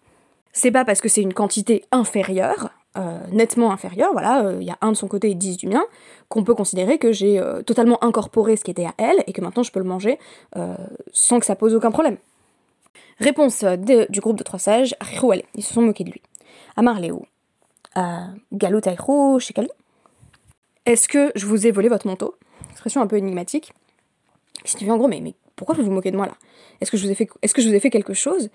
C'est 0.52 0.70
pas 0.70 0.84
parce 0.84 1.00
que 1.00 1.08
c'est 1.08 1.22
une 1.22 1.34
quantité 1.34 1.84
inférieure 1.90 2.70
euh, 2.98 3.18
nettement 3.30 3.70
inférieure, 3.70 4.10
voilà, 4.12 4.44
euh, 4.44 4.58
il 4.60 4.66
y 4.66 4.70
a 4.70 4.78
un 4.80 4.90
de 4.90 4.96
son 4.96 5.06
côté 5.06 5.30
et 5.30 5.34
10 5.34 5.56
du 5.56 5.68
mien, 5.68 5.84
qu'on 6.28 6.42
peut 6.42 6.54
considérer 6.54 6.98
que 6.98 7.12
j'ai 7.12 7.38
euh, 7.38 7.62
totalement 7.62 8.02
incorporé 8.02 8.56
ce 8.56 8.64
qui 8.64 8.72
était 8.72 8.86
à 8.86 8.94
elle 8.98 9.22
et 9.28 9.32
que 9.32 9.40
maintenant 9.40 9.62
je 9.62 9.70
peux 9.70 9.78
le 9.78 9.84
manger 9.84 10.18
sans 11.12 11.38
que 11.38 11.46
ça 11.46 11.54
pose 11.54 11.74
aucun 11.74 11.90
problème. 11.90 12.16
Réponse 13.20 13.64
du 13.64 14.20
groupe 14.20 14.36
de 14.36 14.42
trois 14.42 14.58
sages, 14.58 14.96
ils 15.54 15.62
se 15.62 15.74
sont 15.74 15.82
moqués 15.82 16.04
de 16.04 16.10
lui. 16.10 16.22
Amar 16.76 16.98
Léo, 16.98 17.26
Galou 18.52 18.80
Shekalu. 19.38 19.68
Est-ce 20.86 21.08
que 21.08 21.30
je 21.34 21.46
vous 21.46 21.66
ai 21.66 21.70
volé 21.70 21.88
votre 21.88 22.06
manteau? 22.06 22.34
Expression 22.70 23.00
un 23.00 23.06
peu 23.06 23.16
énigmatique. 23.16 23.72
dit 24.64 24.90
en 24.90 24.96
gros, 24.96 25.08
mais, 25.08 25.20
mais 25.20 25.34
pourquoi 25.54 25.74
vous 25.74 25.84
vous 25.84 25.90
moquez 25.90 26.10
de 26.10 26.16
moi 26.16 26.26
là? 26.26 26.34
Est-ce 26.80 26.90
que 26.90 26.96
je 26.96 27.06
vous 27.06 27.74
ai 27.74 27.80
fait 27.80 27.90
quelque 27.90 28.14
chose? 28.14 28.50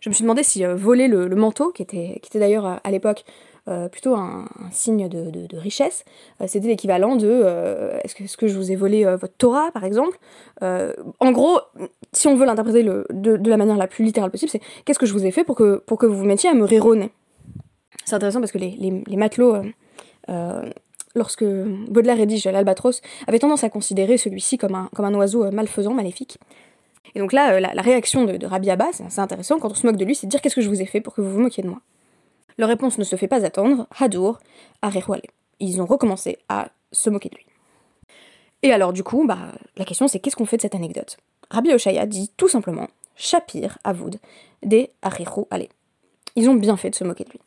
Je 0.00 0.08
me 0.08 0.14
suis 0.14 0.22
demandé 0.22 0.42
si 0.42 0.64
euh, 0.64 0.74
voler 0.74 1.08
le, 1.08 1.28
manteau, 1.34 1.70
qui 1.70 1.82
était, 1.82 2.18
qui 2.22 2.28
était 2.28 2.38
d'ailleurs 2.38 2.66
euh, 2.66 2.74
à 2.84 2.90
l'époque 2.90 3.24
euh, 3.68 3.88
plutôt 3.88 4.14
un, 4.14 4.46
signe 4.70 5.08
de, 5.08 5.56
richesse, 5.56 6.04
c'était 6.46 6.68
l'équivalent 6.68 7.16
de 7.16 7.42
est-ce 8.04 8.14
que, 8.14 8.36
que, 8.36 8.46
je 8.46 8.56
vous 8.56 8.70
ai 8.70 8.76
volé 8.76 9.04
votre 9.04 9.34
Torah 9.36 9.72
par 9.72 9.82
exemple? 9.82 10.18
En 10.60 11.32
gros, 11.32 11.58
si 12.12 12.28
on 12.28 12.36
veut 12.36 12.46
l'interpréter 12.46 12.84
de, 12.84 13.48
la 13.48 13.56
manière 13.56 13.76
la 13.76 13.88
plus 13.88 14.04
littérale 14.04 14.30
possible, 14.30 14.50
c'est 14.50 14.60
qu'est-ce 14.84 15.00
que 15.00 15.06
je 15.06 15.12
vous 15.12 15.26
ai 15.26 15.32
fait 15.32 15.42
pour 15.42 15.56
que, 15.56 15.82
pour 15.84 15.98
que 15.98 16.06
vous 16.06 16.16
vous 16.16 16.24
mettiez 16.24 16.48
à 16.48 16.54
me 16.54 16.64
rironner? 16.64 17.10
C'est 18.04 18.14
intéressant 18.14 18.38
parce 18.38 18.52
que 18.52 18.58
les, 18.58 19.16
matelots 19.16 19.56
lorsque 21.16 21.44
Baudelaire 21.44 22.18
rédige 22.18 22.44
l'Albatros, 22.44 23.00
avaient 23.26 23.40
tendance 23.40 23.64
à 23.64 23.70
considérer 23.70 24.16
celui-ci 24.16 24.58
comme 24.58 24.76
un, 24.76 24.88
comme 24.94 25.06
un 25.06 25.14
oiseau 25.14 25.50
malfaisant, 25.50 25.94
maléfique. 25.94 26.38
Et 27.14 27.18
donc 27.18 27.32
là, 27.32 27.54
euh, 27.54 27.60
la, 27.60 27.82
réaction 27.82 28.24
de, 28.24 28.44
Rabbi 28.46 28.70
Abba, 28.70 28.88
c'est 28.92 29.04
assez 29.04 29.20
intéressant, 29.20 29.58
quand 29.58 29.70
on 29.70 29.74
se 29.74 29.86
moque 29.86 29.96
de 29.96 30.04
lui, 30.04 30.14
c'est 30.14 30.26
de 30.26 30.30
dire 30.30 30.40
qu'est-ce 30.40 30.56
que 30.56 30.60
je 30.60 30.68
vous 30.68 30.82
ai 30.82 30.86
fait 30.86 31.00
pour 31.00 31.14
que 31.14 31.20
vous 31.20 31.30
vous 31.30 31.40
moquiez 31.40 31.62
de 31.62 31.68
moi? 31.68 31.80
Leur 32.58 32.68
réponse 32.68 32.98
ne 32.98 33.04
se 33.04 33.16
fait 33.16 33.28
pas 33.28 33.44
attendre, 33.44 33.86
Hadour, 33.98 34.38
Arehwale. 34.82 35.22
Ils 35.60 35.80
ont 35.80 35.86
recommencé 35.86 36.38
à 36.48 36.68
se 36.92 37.10
moquer 37.10 37.28
de 37.28 37.36
lui. 37.36 37.46
Et 38.62 38.72
alors 38.72 38.92
du 38.92 39.02
coup, 39.02 39.26
bah, 39.26 39.52
la 39.76 39.84
question 39.84 40.08
c'est 40.08 40.18
qu'est-ce 40.18 40.36
qu'on 40.36 40.46
fait 40.46 40.56
de 40.56 40.62
cette 40.62 40.74
anecdote? 40.74 41.18
Rabbi 41.50 41.72
Oshaya 41.72 42.06
dit 42.06 42.30
tout 42.36 42.48
simplement 42.48 42.88
Shapir 43.14 43.78
Avoud 43.84 44.18
des 44.62 44.90
Arehou 45.02 45.46
Ale. 45.50 45.68
Ils 46.34 46.48
ont 46.48 46.54
bien 46.54 46.76
fait 46.76 46.90
de 46.90 46.94
se 46.94 47.04
moquer 47.04 47.24
de 47.24 47.30
lui. 47.30 47.40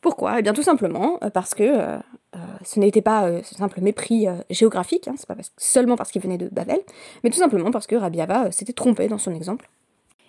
Pourquoi? 0.00 0.38
Eh 0.38 0.42
bien 0.42 0.52
tout 0.52 0.62
simplement 0.62 1.18
euh, 1.22 1.30
parce 1.30 1.54
que 1.54 1.62
euh, 1.62 1.98
euh, 2.34 2.38
ce 2.64 2.78
n'était 2.78 3.02
pas 3.02 3.28
un 3.28 3.42
simple 3.42 3.80
mépris 3.80 4.26
géographique, 4.50 5.08
hein, 5.08 5.14
c'est 5.16 5.26
pas 5.26 5.36
seulement 5.56 5.96
parce 5.96 6.10
qu'il 6.10 6.22
venait 6.22 6.38
de 6.38 6.48
Babel, 6.48 6.80
mais 7.24 7.30
tout 7.30 7.38
simplement 7.38 7.70
parce 7.70 7.86
que 7.86 7.96
Rabbi 7.96 8.20
Abba 8.20 8.50
s'était 8.52 8.72
trompé 8.72 9.08
dans 9.08 9.18
son 9.18 9.34
exemple. 9.34 9.68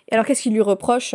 Et 0.08 0.14
alors 0.14 0.26
qu'est-ce 0.26 0.42
qu'il 0.42 0.52
lui 0.52 0.60
reproche 0.60 1.14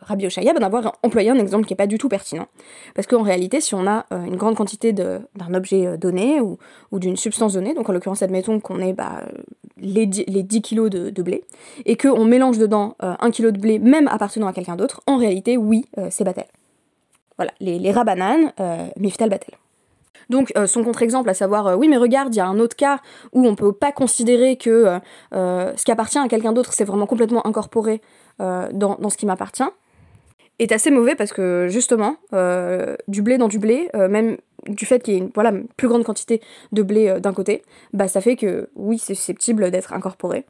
Rabbi 0.00 0.26
Oshaya 0.26 0.52
ben, 0.52 0.58
D'avoir 0.58 0.96
employé 1.04 1.30
un 1.30 1.38
exemple 1.38 1.64
qui 1.64 1.74
n'est 1.74 1.76
pas 1.76 1.86
du 1.86 1.96
tout 1.96 2.08
pertinent. 2.08 2.48
Parce 2.96 3.06
qu'en 3.06 3.22
réalité, 3.22 3.60
si 3.60 3.76
on 3.76 3.86
a 3.86 4.04
une 4.10 4.34
grande 4.34 4.56
quantité 4.56 4.92
d'un 4.92 5.54
objet 5.54 5.96
donné 5.96 6.40
ou, 6.40 6.58
d'une 6.92 7.16
substance 7.16 7.52
donnée, 7.52 7.72
donc 7.72 7.88
en 7.88 7.92
l'occurrence 7.92 8.22
admettons 8.22 8.58
qu'on 8.58 8.80
ait 8.80 8.94
bah, 8.94 9.22
les, 9.76 10.06
10, 10.06 10.24
les 10.26 10.42
10 10.42 10.62
kilos 10.62 10.90
de, 10.90 11.22
blé, 11.22 11.44
et 11.84 11.96
qu'on 11.96 12.24
mélange 12.24 12.58
dedans 12.58 12.96
un 12.98 13.30
kilo 13.30 13.52
de 13.52 13.60
blé 13.60 13.78
même 13.78 14.08
appartenant 14.08 14.48
à 14.48 14.52
quelqu'un 14.52 14.74
d'autre, 14.74 15.02
en 15.06 15.18
réalité 15.18 15.56
oui, 15.56 15.84
c'est 16.10 16.24
Batel. 16.24 16.46
Voilà, 17.36 17.52
les, 17.60 17.78
les 17.78 17.92
rabananes, 17.92 18.52
euh, 18.60 18.88
Miftal 18.96 19.28
Batel. 19.28 19.54
Donc 20.30 20.52
euh, 20.56 20.66
son 20.66 20.84
contre-exemple, 20.84 21.28
à 21.28 21.34
savoir, 21.34 21.66
euh, 21.66 21.76
oui 21.76 21.88
mais 21.88 21.96
regarde, 21.96 22.34
il 22.34 22.38
y 22.38 22.40
a 22.40 22.46
un 22.46 22.58
autre 22.58 22.76
cas 22.76 23.00
où 23.32 23.46
on 23.46 23.54
peut 23.54 23.72
pas 23.72 23.92
considérer 23.92 24.56
que 24.56 24.98
ce 25.32 25.84
qui 25.84 25.90
appartient 25.90 26.18
à 26.18 26.28
quelqu'un 26.28 26.52
d'autre, 26.52 26.72
c'est 26.72 26.84
vraiment 26.84 27.06
complètement 27.06 27.46
incorporé 27.46 28.00
dans, 28.38 29.10
ce 29.10 29.16
qui 29.16 29.26
m'appartient, 29.26 29.64
est 30.58 30.72
assez 30.72 30.90
mauvais 30.90 31.14
parce 31.14 31.32
que 31.32 31.66
justement, 31.68 32.16
du 33.08 33.22
blé 33.22 33.38
dans 33.38 33.48
du 33.48 33.58
blé, 33.58 33.88
même 33.94 34.36
du 34.66 34.86
fait 34.86 35.02
qu'il 35.02 35.14
y 35.14 35.16
ait 35.16 35.20
une 35.20 35.66
plus 35.76 35.88
grande 35.88 36.04
quantité 36.04 36.40
de 36.72 36.82
blé 36.82 37.18
d'un 37.20 37.32
côté, 37.32 37.62
bah 37.92 38.08
ça 38.08 38.20
fait 38.20 38.36
que 38.36 38.68
oui, 38.74 38.98
c'est 38.98 39.14
susceptible 39.14 39.70
d'être 39.70 39.92
incorporé. 39.92 40.46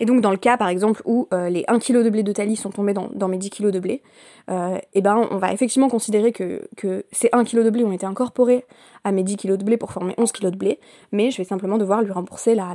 Et 0.00 0.06
donc 0.06 0.20
dans 0.20 0.30
le 0.30 0.36
cas 0.36 0.56
par 0.56 0.68
exemple 0.68 1.02
où 1.04 1.28
euh, 1.32 1.48
les 1.48 1.64
1 1.68 1.78
kg 1.78 2.04
de 2.04 2.10
blé 2.10 2.22
de 2.22 2.32
Thalie 2.32 2.56
sont 2.56 2.70
tombés 2.70 2.94
dans, 2.94 3.28
mes 3.28 3.38
10 3.38 3.50
kg 3.50 3.70
de 3.70 3.80
blé, 3.80 3.92
et 3.94 4.02
euh, 4.50 4.78
eh 4.94 5.00
ben 5.00 5.28
on 5.30 5.38
va 5.38 5.52
effectivement 5.52 5.88
considérer 5.88 6.32
que, 6.32 6.68
ces 7.10 7.28
1 7.32 7.44
kg 7.44 7.64
de 7.64 7.70
blé 7.70 7.84
ont 7.84 7.92
été 7.92 8.06
incorporés 8.06 8.64
à 9.04 9.12
mes 9.12 9.22
10 9.22 9.36
kg 9.36 9.56
de 9.56 9.64
blé 9.64 9.76
pour 9.76 9.92
former 9.92 10.14
11 10.18 10.30
kg 10.32 10.50
de 10.50 10.56
blé, 10.56 10.80
mais 11.12 11.30
je 11.30 11.38
vais 11.38 11.44
simplement 11.44 11.78
devoir 11.78 12.02
lui 12.02 12.12
rembourser 12.12 12.54
la 12.54 12.74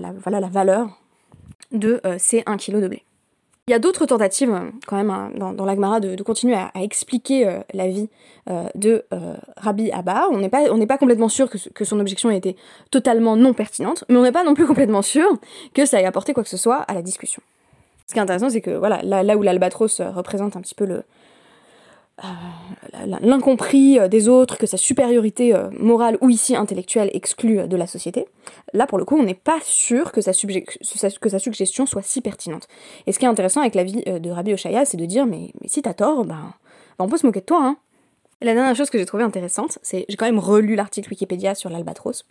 valeur 0.51 0.99
de 1.71 2.01
euh, 2.05 2.15
ces 2.19 2.43
1 2.45 2.57
kg 2.57 2.81
de 2.81 2.87
blé. 2.87 3.03
Il 3.69 3.71
y 3.71 3.73
a 3.73 3.79
d'autres 3.79 4.05
tentatives, 4.05 4.51
euh, 4.51 4.71
quand 4.87 4.97
même, 4.97 5.09
hein, 5.09 5.31
dans, 5.37 5.53
dans 5.53 5.63
l'Agmara, 5.63 6.01
de, 6.01 6.21
continuer 6.21 6.53
à, 6.55 6.69
expliquer 6.75 7.47
euh, 7.47 7.59
la 7.73 7.87
vie 7.87 8.09
euh, 8.49 8.67
de 8.75 9.05
Rabbi 9.55 9.89
Abba. 9.91 10.27
On 10.31 10.37
n'est 10.39 10.49
pas, 10.49 10.67
pas 10.85 10.97
complètement 10.97 11.29
sûr 11.29 11.49
que, 11.49 11.85
son 11.85 11.99
objection 12.01 12.29
ait 12.29 12.37
été 12.37 12.57
totalement 12.91 13.37
non 13.37 13.53
pertinente, 13.53 14.03
mais 14.09 14.17
on 14.17 14.23
n'est 14.23 14.33
pas 14.33 14.43
non 14.43 14.53
plus 14.53 14.67
complètement 14.67 15.01
sûr 15.01 15.37
que 15.73 15.85
ça 15.85 16.01
ait 16.01 16.05
apporté 16.05 16.33
quoi 16.33 16.43
que 16.43 16.49
ce 16.49 16.57
soit 16.57 16.81
à 16.81 16.93
la 16.93 17.01
discussion. 17.01 17.41
Ce 18.07 18.13
qui 18.13 18.19
est 18.19 18.21
intéressant, 18.21 18.49
c'est 18.49 18.59
que 18.59 18.71
voilà, 18.71 19.01
là 19.01 19.37
où 19.37 19.41
l'albatros 19.41 20.01
représente 20.01 20.57
un 20.57 20.61
petit 20.61 20.75
peu 20.75 20.85
le, 20.85 21.03
l'incompris 23.21 23.99
euh, 23.99 24.07
des 24.07 24.29
autres, 24.29 24.57
que 24.57 24.65
sa 24.65 24.77
supériorité 24.77 25.55
euh, 25.55 25.69
morale 25.71 26.17
ou 26.21 26.29
ici 26.29 26.55
intellectuelle 26.55 27.09
exclut 27.13 27.67
de 27.67 27.75
la 27.75 27.87
société, 27.87 28.27
là 28.73 28.85
pour 28.85 28.97
le 28.97 29.05
coup 29.05 29.17
on 29.17 29.23
n'est 29.23 29.33
pas 29.33 29.59
sûr 29.63 30.11
que 30.11 30.21
sa, 30.21 30.31
que 30.31 31.29
sa, 31.29 31.39
suggestion 31.39 31.85
soit 31.85 32.03
si 32.03 32.21
pertinente. 32.21 32.67
Et 33.07 33.11
ce 33.11 33.19
qui 33.19 33.25
est 33.25 33.29
intéressant 33.29 33.61
avec 33.61 33.75
la 33.75 33.83
vie 33.83 34.03
de 34.03 34.29
Rabbi 34.29 34.53
Oshaya, 34.53 34.85
c'est 34.85 34.97
de 34.97 35.05
dire 35.05 35.25
mais, 35.25 35.51
mais 35.61 35.67
si 35.67 35.81
t'as 35.81 35.93
tort, 35.93 36.25
ben, 36.25 36.53
ben, 36.97 37.05
on 37.05 37.09
peut 37.09 37.17
se 37.17 37.25
moquer 37.25 37.39
de 37.41 37.45
toi, 37.45 37.59
hein. 37.63 37.77
La 38.41 38.53
dernière 38.53 38.75
chose 38.75 38.89
que 38.89 38.97
j'ai 38.97 39.05
trouvé 39.05 39.23
intéressante, 39.23 39.79
c'est 39.83 40.05
j'ai 40.09 40.17
quand 40.17 40.25
même 40.25 40.39
relu 40.39 40.75
l'article 40.75 41.09
Wikipédia 41.09 41.55
sur 41.55 41.69
l'albatros, 41.69 42.25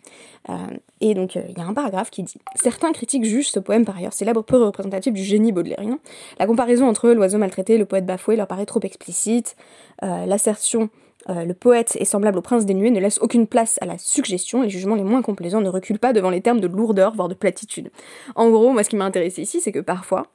euh, 0.49 0.53
et 1.01 1.15
donc 1.15 1.35
euh, 1.35 1.41
il 1.49 1.57
y 1.57 1.61
a 1.61 1.65
un 1.65 1.73
paragraphe 1.73 2.11
qui 2.11 2.21
dit 2.21 2.37
Certains 2.55 2.91
critiques 2.91 3.25
jugent 3.25 3.49
ce 3.49 3.59
poème 3.59 3.83
par 3.83 3.97
ailleurs 3.97 4.13
célèbre 4.13 4.43
peu 4.43 4.63
représentatif 4.63 5.11
du 5.11 5.23
génie 5.23 5.51
baudelairien. 5.51 5.97
La 6.37 6.45
comparaison 6.45 6.87
entre 6.87 7.09
l'oiseau 7.09 7.39
maltraité 7.39 7.73
et 7.73 7.77
le 7.79 7.85
poète 7.85 8.05
bafoué 8.05 8.35
leur 8.35 8.47
paraît 8.47 8.67
trop 8.67 8.81
explicite. 8.83 9.55
Euh, 10.03 10.25
l'assertion 10.25 10.89
le 11.29 11.53
poète 11.53 11.95
est 12.01 12.03
semblable 12.03 12.37
au 12.37 12.41
prince 12.41 12.65
des 12.65 12.73
nuées 12.73 12.91
ne 12.91 12.99
laisse 12.99 13.17
aucune 13.19 13.47
place 13.47 13.77
à 13.79 13.85
la 13.85 13.97
suggestion, 13.97 14.61
les 14.61 14.69
jugements 14.69 14.95
les 14.95 15.05
moins 15.05 15.21
complaisants 15.21 15.61
ne 15.61 15.69
reculent 15.69 15.97
pas 15.97 16.11
devant 16.11 16.29
les 16.29 16.41
termes 16.41 16.59
de 16.59 16.67
lourdeur, 16.67 17.15
voire 17.15 17.29
de 17.29 17.33
platitude. 17.33 17.91
En 18.35 18.49
gros, 18.49 18.73
moi 18.73 18.83
ce 18.83 18.89
qui 18.89 18.97
m'a 18.97 19.05
intéressé 19.05 19.41
ici, 19.41 19.61
c'est 19.61 19.71
que 19.71 19.79
parfois, 19.79 20.27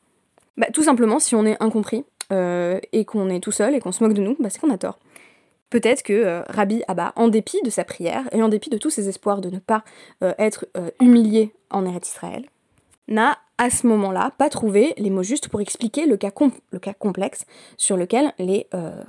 bah, 0.57 0.69
tout 0.73 0.83
simplement, 0.83 1.19
si 1.19 1.35
on 1.35 1.45
est 1.45 1.63
incompris, 1.63 2.07
et 2.31 3.05
qu'on 3.07 3.29
est 3.29 3.41
tout 3.41 3.53
seul 3.53 3.75
et 3.75 3.81
qu'on 3.81 3.93
se 3.93 4.03
moque 4.03 4.15
de 4.15 4.23
nous, 4.23 4.35
bah, 4.41 4.49
c'est 4.49 4.61
qu'on 4.61 4.71
a 4.71 4.79
tort. 4.79 4.99
Peut-être 5.71 6.03
que 6.03 6.13
euh, 6.13 6.43
Rabbi 6.49 6.83
Abba, 6.89 7.13
en 7.17 7.29
dépit 7.29 7.61
de 7.63 7.71
sa 7.71 7.85
prière 7.85 8.29
et 8.33 8.43
en 8.43 8.49
dépit 8.49 8.71
de 8.71 8.79
tous 8.79 8.91
ses 8.91 9.09
espoirs 9.09 9.41
de 9.41 9.51
ne 9.51 9.59
pas 9.59 9.85
euh, 10.23 10.33
être 10.39 10.67
euh, 10.77 10.91
humilié 11.01 11.53
en 11.71 11.85
Eretz 11.85 12.09
Israël, 12.09 12.47
n'a 13.07 13.39
à 13.59 13.71
ce 13.71 13.87
moment-là 13.87 14.33
pas 14.39 14.49
trouvé 14.51 14.95
les 14.99 15.11
mots 15.11 15.23
justes 15.23 15.49
pour 15.49 15.61
expliquer 15.61 16.07
le 16.07 16.17
cas, 16.17 16.31
le 16.71 16.79
cas 16.79 16.93
complexe 16.93 17.45
sur 17.77 17.97
lequel 17.97 18.33
les, 18.39 18.69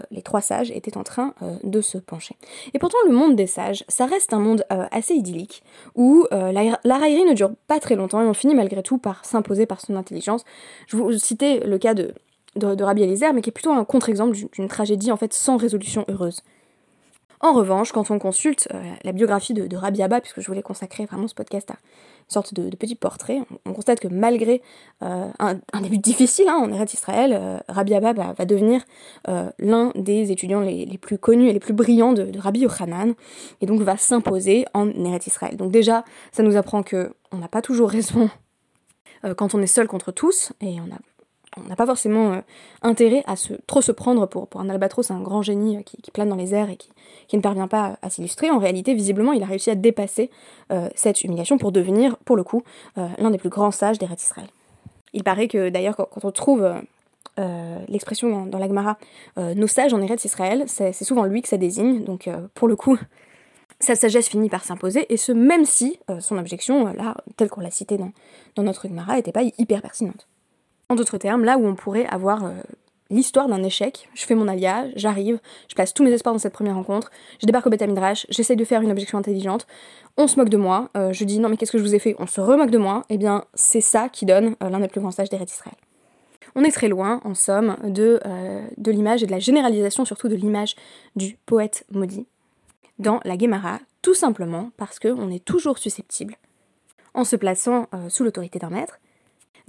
les 0.09 0.21
trois 0.23 0.41
sages 0.41 0.71
étaient 0.71 0.97
en 0.97 1.03
train 1.03 1.35
de 1.63 1.81
se 1.81 1.99
pencher. 1.99 2.35
Et 2.73 2.79
pourtant, 2.79 2.97
le 3.05 3.11
monde 3.11 3.35
des 3.35 3.45
sages, 3.45 3.83
ça 3.89 4.07
reste 4.07 4.33
un 4.33 4.39
monde 4.39 4.65
assez 4.69 5.13
idyllique, 5.13 5.61
où 5.95 6.25
la, 6.31 6.79
la, 6.83 6.97
raillerie 6.97 7.25
ne 7.25 7.33
dure 7.33 7.51
pas 7.67 7.79
très 7.79 7.95
longtemps 7.95 8.21
et 8.21 8.25
on 8.25 8.33
finit 8.33 8.55
malgré 8.55 8.81
tout 8.81 8.97
par 8.97 9.23
s'imposer 9.23 9.67
par 9.67 9.81
son 9.81 9.95
intelligence. 9.95 10.45
Je 10.87 10.97
vous 10.97 11.11
citais 11.19 11.59
le 11.59 11.77
cas 11.77 11.93
de 11.93 12.15
de, 12.59 12.83
Rabbi 12.83 13.03
Eliezer, 13.03 13.33
mais 13.33 13.41
qui 13.41 13.49
est 13.49 13.53
plutôt 13.53 13.71
un 13.71 13.83
contre-exemple 13.85 14.37
d'une 14.53 14.67
tragédie 14.67 15.11
en 15.11 15.17
fait 15.17 15.33
sans 15.33 15.57
résolution 15.57 16.05
heureuse. 16.07 16.43
En 17.41 17.53
revanche, 17.53 17.93
quand 17.93 18.11
on 18.11 18.19
consulte 18.19 18.67
euh, 18.73 18.83
la 19.03 19.13
biographie 19.13 19.53
de, 19.53 19.75
Rabbi 19.75 20.03
Abba, 20.03 20.19
puisque 20.19 20.41
je 20.41 20.47
voulais 20.47 20.61
consacrer 20.61 21.05
vraiment 21.05 21.27
ce 21.29 21.35
podcast 21.35 21.71
à 21.71 21.75
une 21.75 22.33
sorte 22.33 22.53
de, 22.53 22.75
petit 22.75 22.95
portrait, 22.95 23.39
on, 23.65 23.71
constate 23.71 24.01
que 24.01 24.09
malgré 24.09 24.61
euh, 25.03 25.29
un, 25.39 25.81
début 25.81 25.99
difficile 25.99 26.49
hein, 26.49 26.57
en 26.61 26.69
Eretz 26.69 26.93
Israël, 26.93 27.31
euh, 27.33 27.57
Rabbi 27.69 27.93
Abba 27.93 28.33
va 28.33 28.45
devenir 28.45 28.83
l'un 29.57 29.91
des 29.95 30.31
étudiants 30.31 30.59
les, 30.59 30.85
plus 30.97 31.17
connus 31.17 31.47
et 31.47 31.53
les 31.53 31.59
plus 31.61 31.73
brillants 31.73 32.11
de, 32.11 32.37
Rabbi 32.37 32.59
Yochanan, 32.61 33.13
et 33.61 33.65
donc 33.65 33.81
va 33.81 33.95
s'imposer 33.95 34.65
en 34.73 34.89
Eretz 34.89 35.27
Israël. 35.27 35.55
Donc 35.55 35.71
déjà, 35.71 36.03
ça 36.33 36.43
nous 36.43 36.57
apprend 36.57 36.83
que 36.83 37.13
on 37.31 37.37
n'a 37.37 37.47
pas 37.47 37.61
toujours 37.61 37.89
raison 37.89 38.29
quand 39.37 39.53
on 39.53 39.61
est 39.61 39.67
seul 39.67 39.87
contre 39.87 40.11
tous, 40.11 40.51
et 40.61 40.77
on 40.79 40.93
a 40.93 40.99
on 41.57 41.63
n'a 41.63 41.75
pas 41.75 41.85
forcément 41.85 42.33
euh, 42.33 42.41
intérêt 42.81 43.23
à 43.25 43.35
se, 43.35 43.53
trop 43.67 43.81
se 43.81 43.91
prendre 43.91 44.25
pour, 44.27 44.47
un 44.55 44.69
albatros, 44.69 45.11
un 45.11 45.21
grand 45.21 45.41
génie 45.41 45.77
euh, 45.77 45.81
qui, 45.81 46.11
plane 46.11 46.29
dans 46.29 46.35
les 46.35 46.53
airs 46.53 46.69
et 46.69 46.77
qui, 46.77 46.89
ne 47.35 47.41
parvient 47.41 47.67
pas 47.67 47.97
à, 48.01 48.09
s'illustrer. 48.09 48.49
En 48.49 48.59
réalité, 48.59 48.93
visiblement, 48.93 49.33
il 49.33 49.43
a 49.43 49.45
réussi 49.45 49.69
à 49.69 49.75
dépasser 49.75 50.29
euh, 50.71 50.89
cette 50.95 51.23
humiliation 51.23 51.57
pour 51.57 51.71
devenir, 51.71 52.17
pour 52.17 52.35
le 52.35 52.43
coup, 52.43 52.63
l'un 52.95 53.29
des 53.31 53.37
plus 53.37 53.49
grands 53.49 53.71
sages 53.71 53.99
des 53.99 54.07
Israël. 54.07 54.47
Il 55.13 55.23
paraît 55.23 55.47
que 55.47 55.69
d'ailleurs, 55.69 55.95
quand, 55.95 56.25
on 56.25 56.31
trouve 56.31 56.67
l'expression 57.87 58.45
dans, 58.45 58.57
l'Agmara, 58.57 58.97
nos 59.37 59.67
sages 59.67 59.93
en 59.93 60.01
Eretz 60.01 60.25
Israël, 60.25 60.65
c'est 60.67 60.91
souvent 60.91 61.23
lui 61.23 61.41
que 61.41 61.47
ça 61.47 61.57
désigne. 61.57 62.03
Donc, 62.03 62.29
pour 62.53 62.67
le 62.67 62.75
coup, 62.75 62.97
sa 63.79 63.95
sagesse 63.95 64.27
finit 64.27 64.49
par 64.49 64.65
s'imposer, 64.65 65.05
et 65.13 65.17
ce 65.17 65.31
même 65.31 65.65
si 65.65 65.99
son 66.19 66.37
objection, 66.37 66.91
là, 66.93 67.15
telle 67.37 67.49
qu'on 67.49 67.61
l'a 67.61 67.71
citée 67.71 67.97
dans, 67.97 68.11
dans 68.55 68.63
notre 68.63 68.87
Agmara, 68.87 69.15
n'était 69.15 69.31
pas 69.31 69.43
hyper 69.57 69.81
pertinente. 69.81 70.27
En 70.91 70.95
d'autres 70.95 71.19
termes, 71.19 71.43
là 71.43 71.59
où 71.59 71.67
on 71.67 71.75
pourrait 71.75 72.07
avoir 72.07 72.45
euh, 72.45 72.53
l'histoire 73.11 73.47
d'un 73.47 73.61
échec, 73.61 74.09
je 74.15 74.25
fais 74.25 74.33
mon 74.33 74.47
alliage, 74.47 74.91
j'arrive, 74.95 75.39
je 75.67 75.75
place 75.75 75.93
tous 75.93 76.03
mes 76.03 76.11
espoirs 76.11 76.33
dans 76.33 76.39
cette 76.39 76.53
première 76.53 76.73
rencontre, 76.73 77.11
je 77.39 77.45
débarque 77.45 77.67
au 77.67 77.69
Beta 77.69 77.85
Midrash, 77.85 78.25
j'essaye 78.29 78.55
de 78.55 78.65
faire 78.65 78.81
une 78.81 78.91
objection 78.91 79.19
intelligente, 79.19 79.67
on 80.17 80.25
se 80.25 80.35
moque 80.37 80.49
de 80.49 80.57
moi, 80.57 80.89
euh, 80.97 81.13
je 81.13 81.23
dis 81.25 81.37
non 81.37 81.47
mais 81.47 81.57
qu'est-ce 81.57 81.71
que 81.71 81.77
je 81.77 81.83
vous 81.83 81.93
ai 81.93 81.99
fait, 81.99 82.15
on 82.17 82.25
se 82.25 82.41
remoque 82.41 82.71
de 82.71 82.79
moi, 82.79 83.05
et 83.09 83.13
eh 83.13 83.17
bien 83.19 83.45
c'est 83.53 83.81
ça 83.81 84.09
qui 84.09 84.25
donne 84.25 84.55
euh, 84.63 84.69
l'un 84.69 84.79
des 84.79 84.87
plus 84.87 84.99
grands 84.99 85.11
sages 85.11 85.29
d'Eretz 85.29 85.53
Israël. 85.53 85.77
On 86.55 86.63
est 86.63 86.71
très 86.71 86.87
loin, 86.87 87.21
en 87.23 87.35
somme, 87.35 87.77
de, 87.83 88.19
de 88.75 88.91
l'image 88.91 89.21
et 89.21 89.27
de 89.27 89.31
la 89.31 89.37
généralisation 89.37 90.03
surtout 90.03 90.29
de 90.29 90.35
l'image 90.35 90.75
du 91.15 91.37
poète 91.45 91.85
maudit 91.91 92.25
dans 92.97 93.19
la 93.23 93.37
Gemara, 93.37 93.77
tout 94.01 94.15
simplement 94.15 94.71
parce 94.75 94.97
qu'on 94.97 95.29
est 95.29 95.45
toujours 95.45 95.77
susceptible, 95.77 96.37
en 97.13 97.23
se 97.23 97.35
plaçant 97.35 97.85
sous 98.09 98.23
l'autorité 98.23 98.57
d'un 98.57 98.71
maître, 98.71 98.99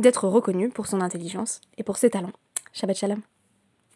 d'être 0.01 0.27
reconnu 0.29 0.71
pour 0.71 0.87
son 0.87 1.01
intelligence 1.01 1.61
et 1.79 1.83
pour 1.83 1.97
ses 1.97 2.11
talents. 2.11 2.33
Shabbat 2.73 2.97
Shalom. 2.97 3.21